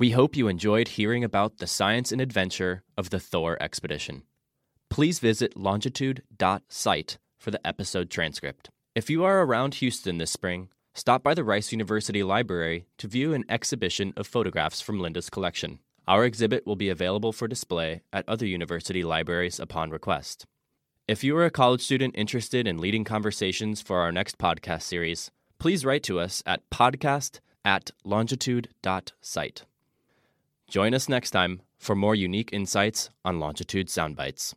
We 0.00 0.12
hope 0.12 0.34
you 0.34 0.48
enjoyed 0.48 0.88
hearing 0.88 1.24
about 1.24 1.58
the 1.58 1.66
science 1.66 2.10
and 2.10 2.22
adventure 2.22 2.82
of 2.96 3.10
the 3.10 3.20
Thor 3.20 3.62
expedition. 3.62 4.22
Please 4.88 5.18
visit 5.18 5.58
longitude.site 5.58 7.18
for 7.38 7.50
the 7.50 7.66
episode 7.66 8.08
transcript. 8.08 8.70
If 8.94 9.10
you 9.10 9.24
are 9.24 9.42
around 9.42 9.74
Houston 9.74 10.16
this 10.16 10.30
spring, 10.30 10.70
stop 10.94 11.22
by 11.22 11.34
the 11.34 11.44
Rice 11.44 11.70
University 11.70 12.22
Library 12.22 12.86
to 12.96 13.08
view 13.08 13.34
an 13.34 13.44
exhibition 13.50 14.14
of 14.16 14.26
photographs 14.26 14.80
from 14.80 15.00
Linda's 15.00 15.28
collection. 15.28 15.80
Our 16.08 16.24
exhibit 16.24 16.66
will 16.66 16.76
be 16.76 16.88
available 16.88 17.34
for 17.34 17.46
display 17.46 18.00
at 18.10 18.26
other 18.26 18.46
university 18.46 19.02
libraries 19.02 19.60
upon 19.60 19.90
request. 19.90 20.46
If 21.08 21.22
you 21.22 21.36
are 21.36 21.44
a 21.44 21.50
college 21.50 21.82
student 21.82 22.14
interested 22.16 22.66
in 22.66 22.78
leading 22.78 23.04
conversations 23.04 23.82
for 23.82 24.00
our 24.00 24.12
next 24.12 24.38
podcast 24.38 24.84
series, 24.84 25.30
please 25.58 25.84
write 25.84 26.04
to 26.04 26.20
us 26.20 26.42
at 26.46 26.62
podcast 26.70 27.40
at 27.66 27.90
longitude.site. 28.02 29.64
Join 30.70 30.94
us 30.94 31.08
next 31.08 31.32
time 31.32 31.62
for 31.78 31.96
more 31.96 32.14
unique 32.14 32.50
insights 32.52 33.10
on 33.24 33.40
Longitude 33.40 33.88
Soundbites. 33.88 34.54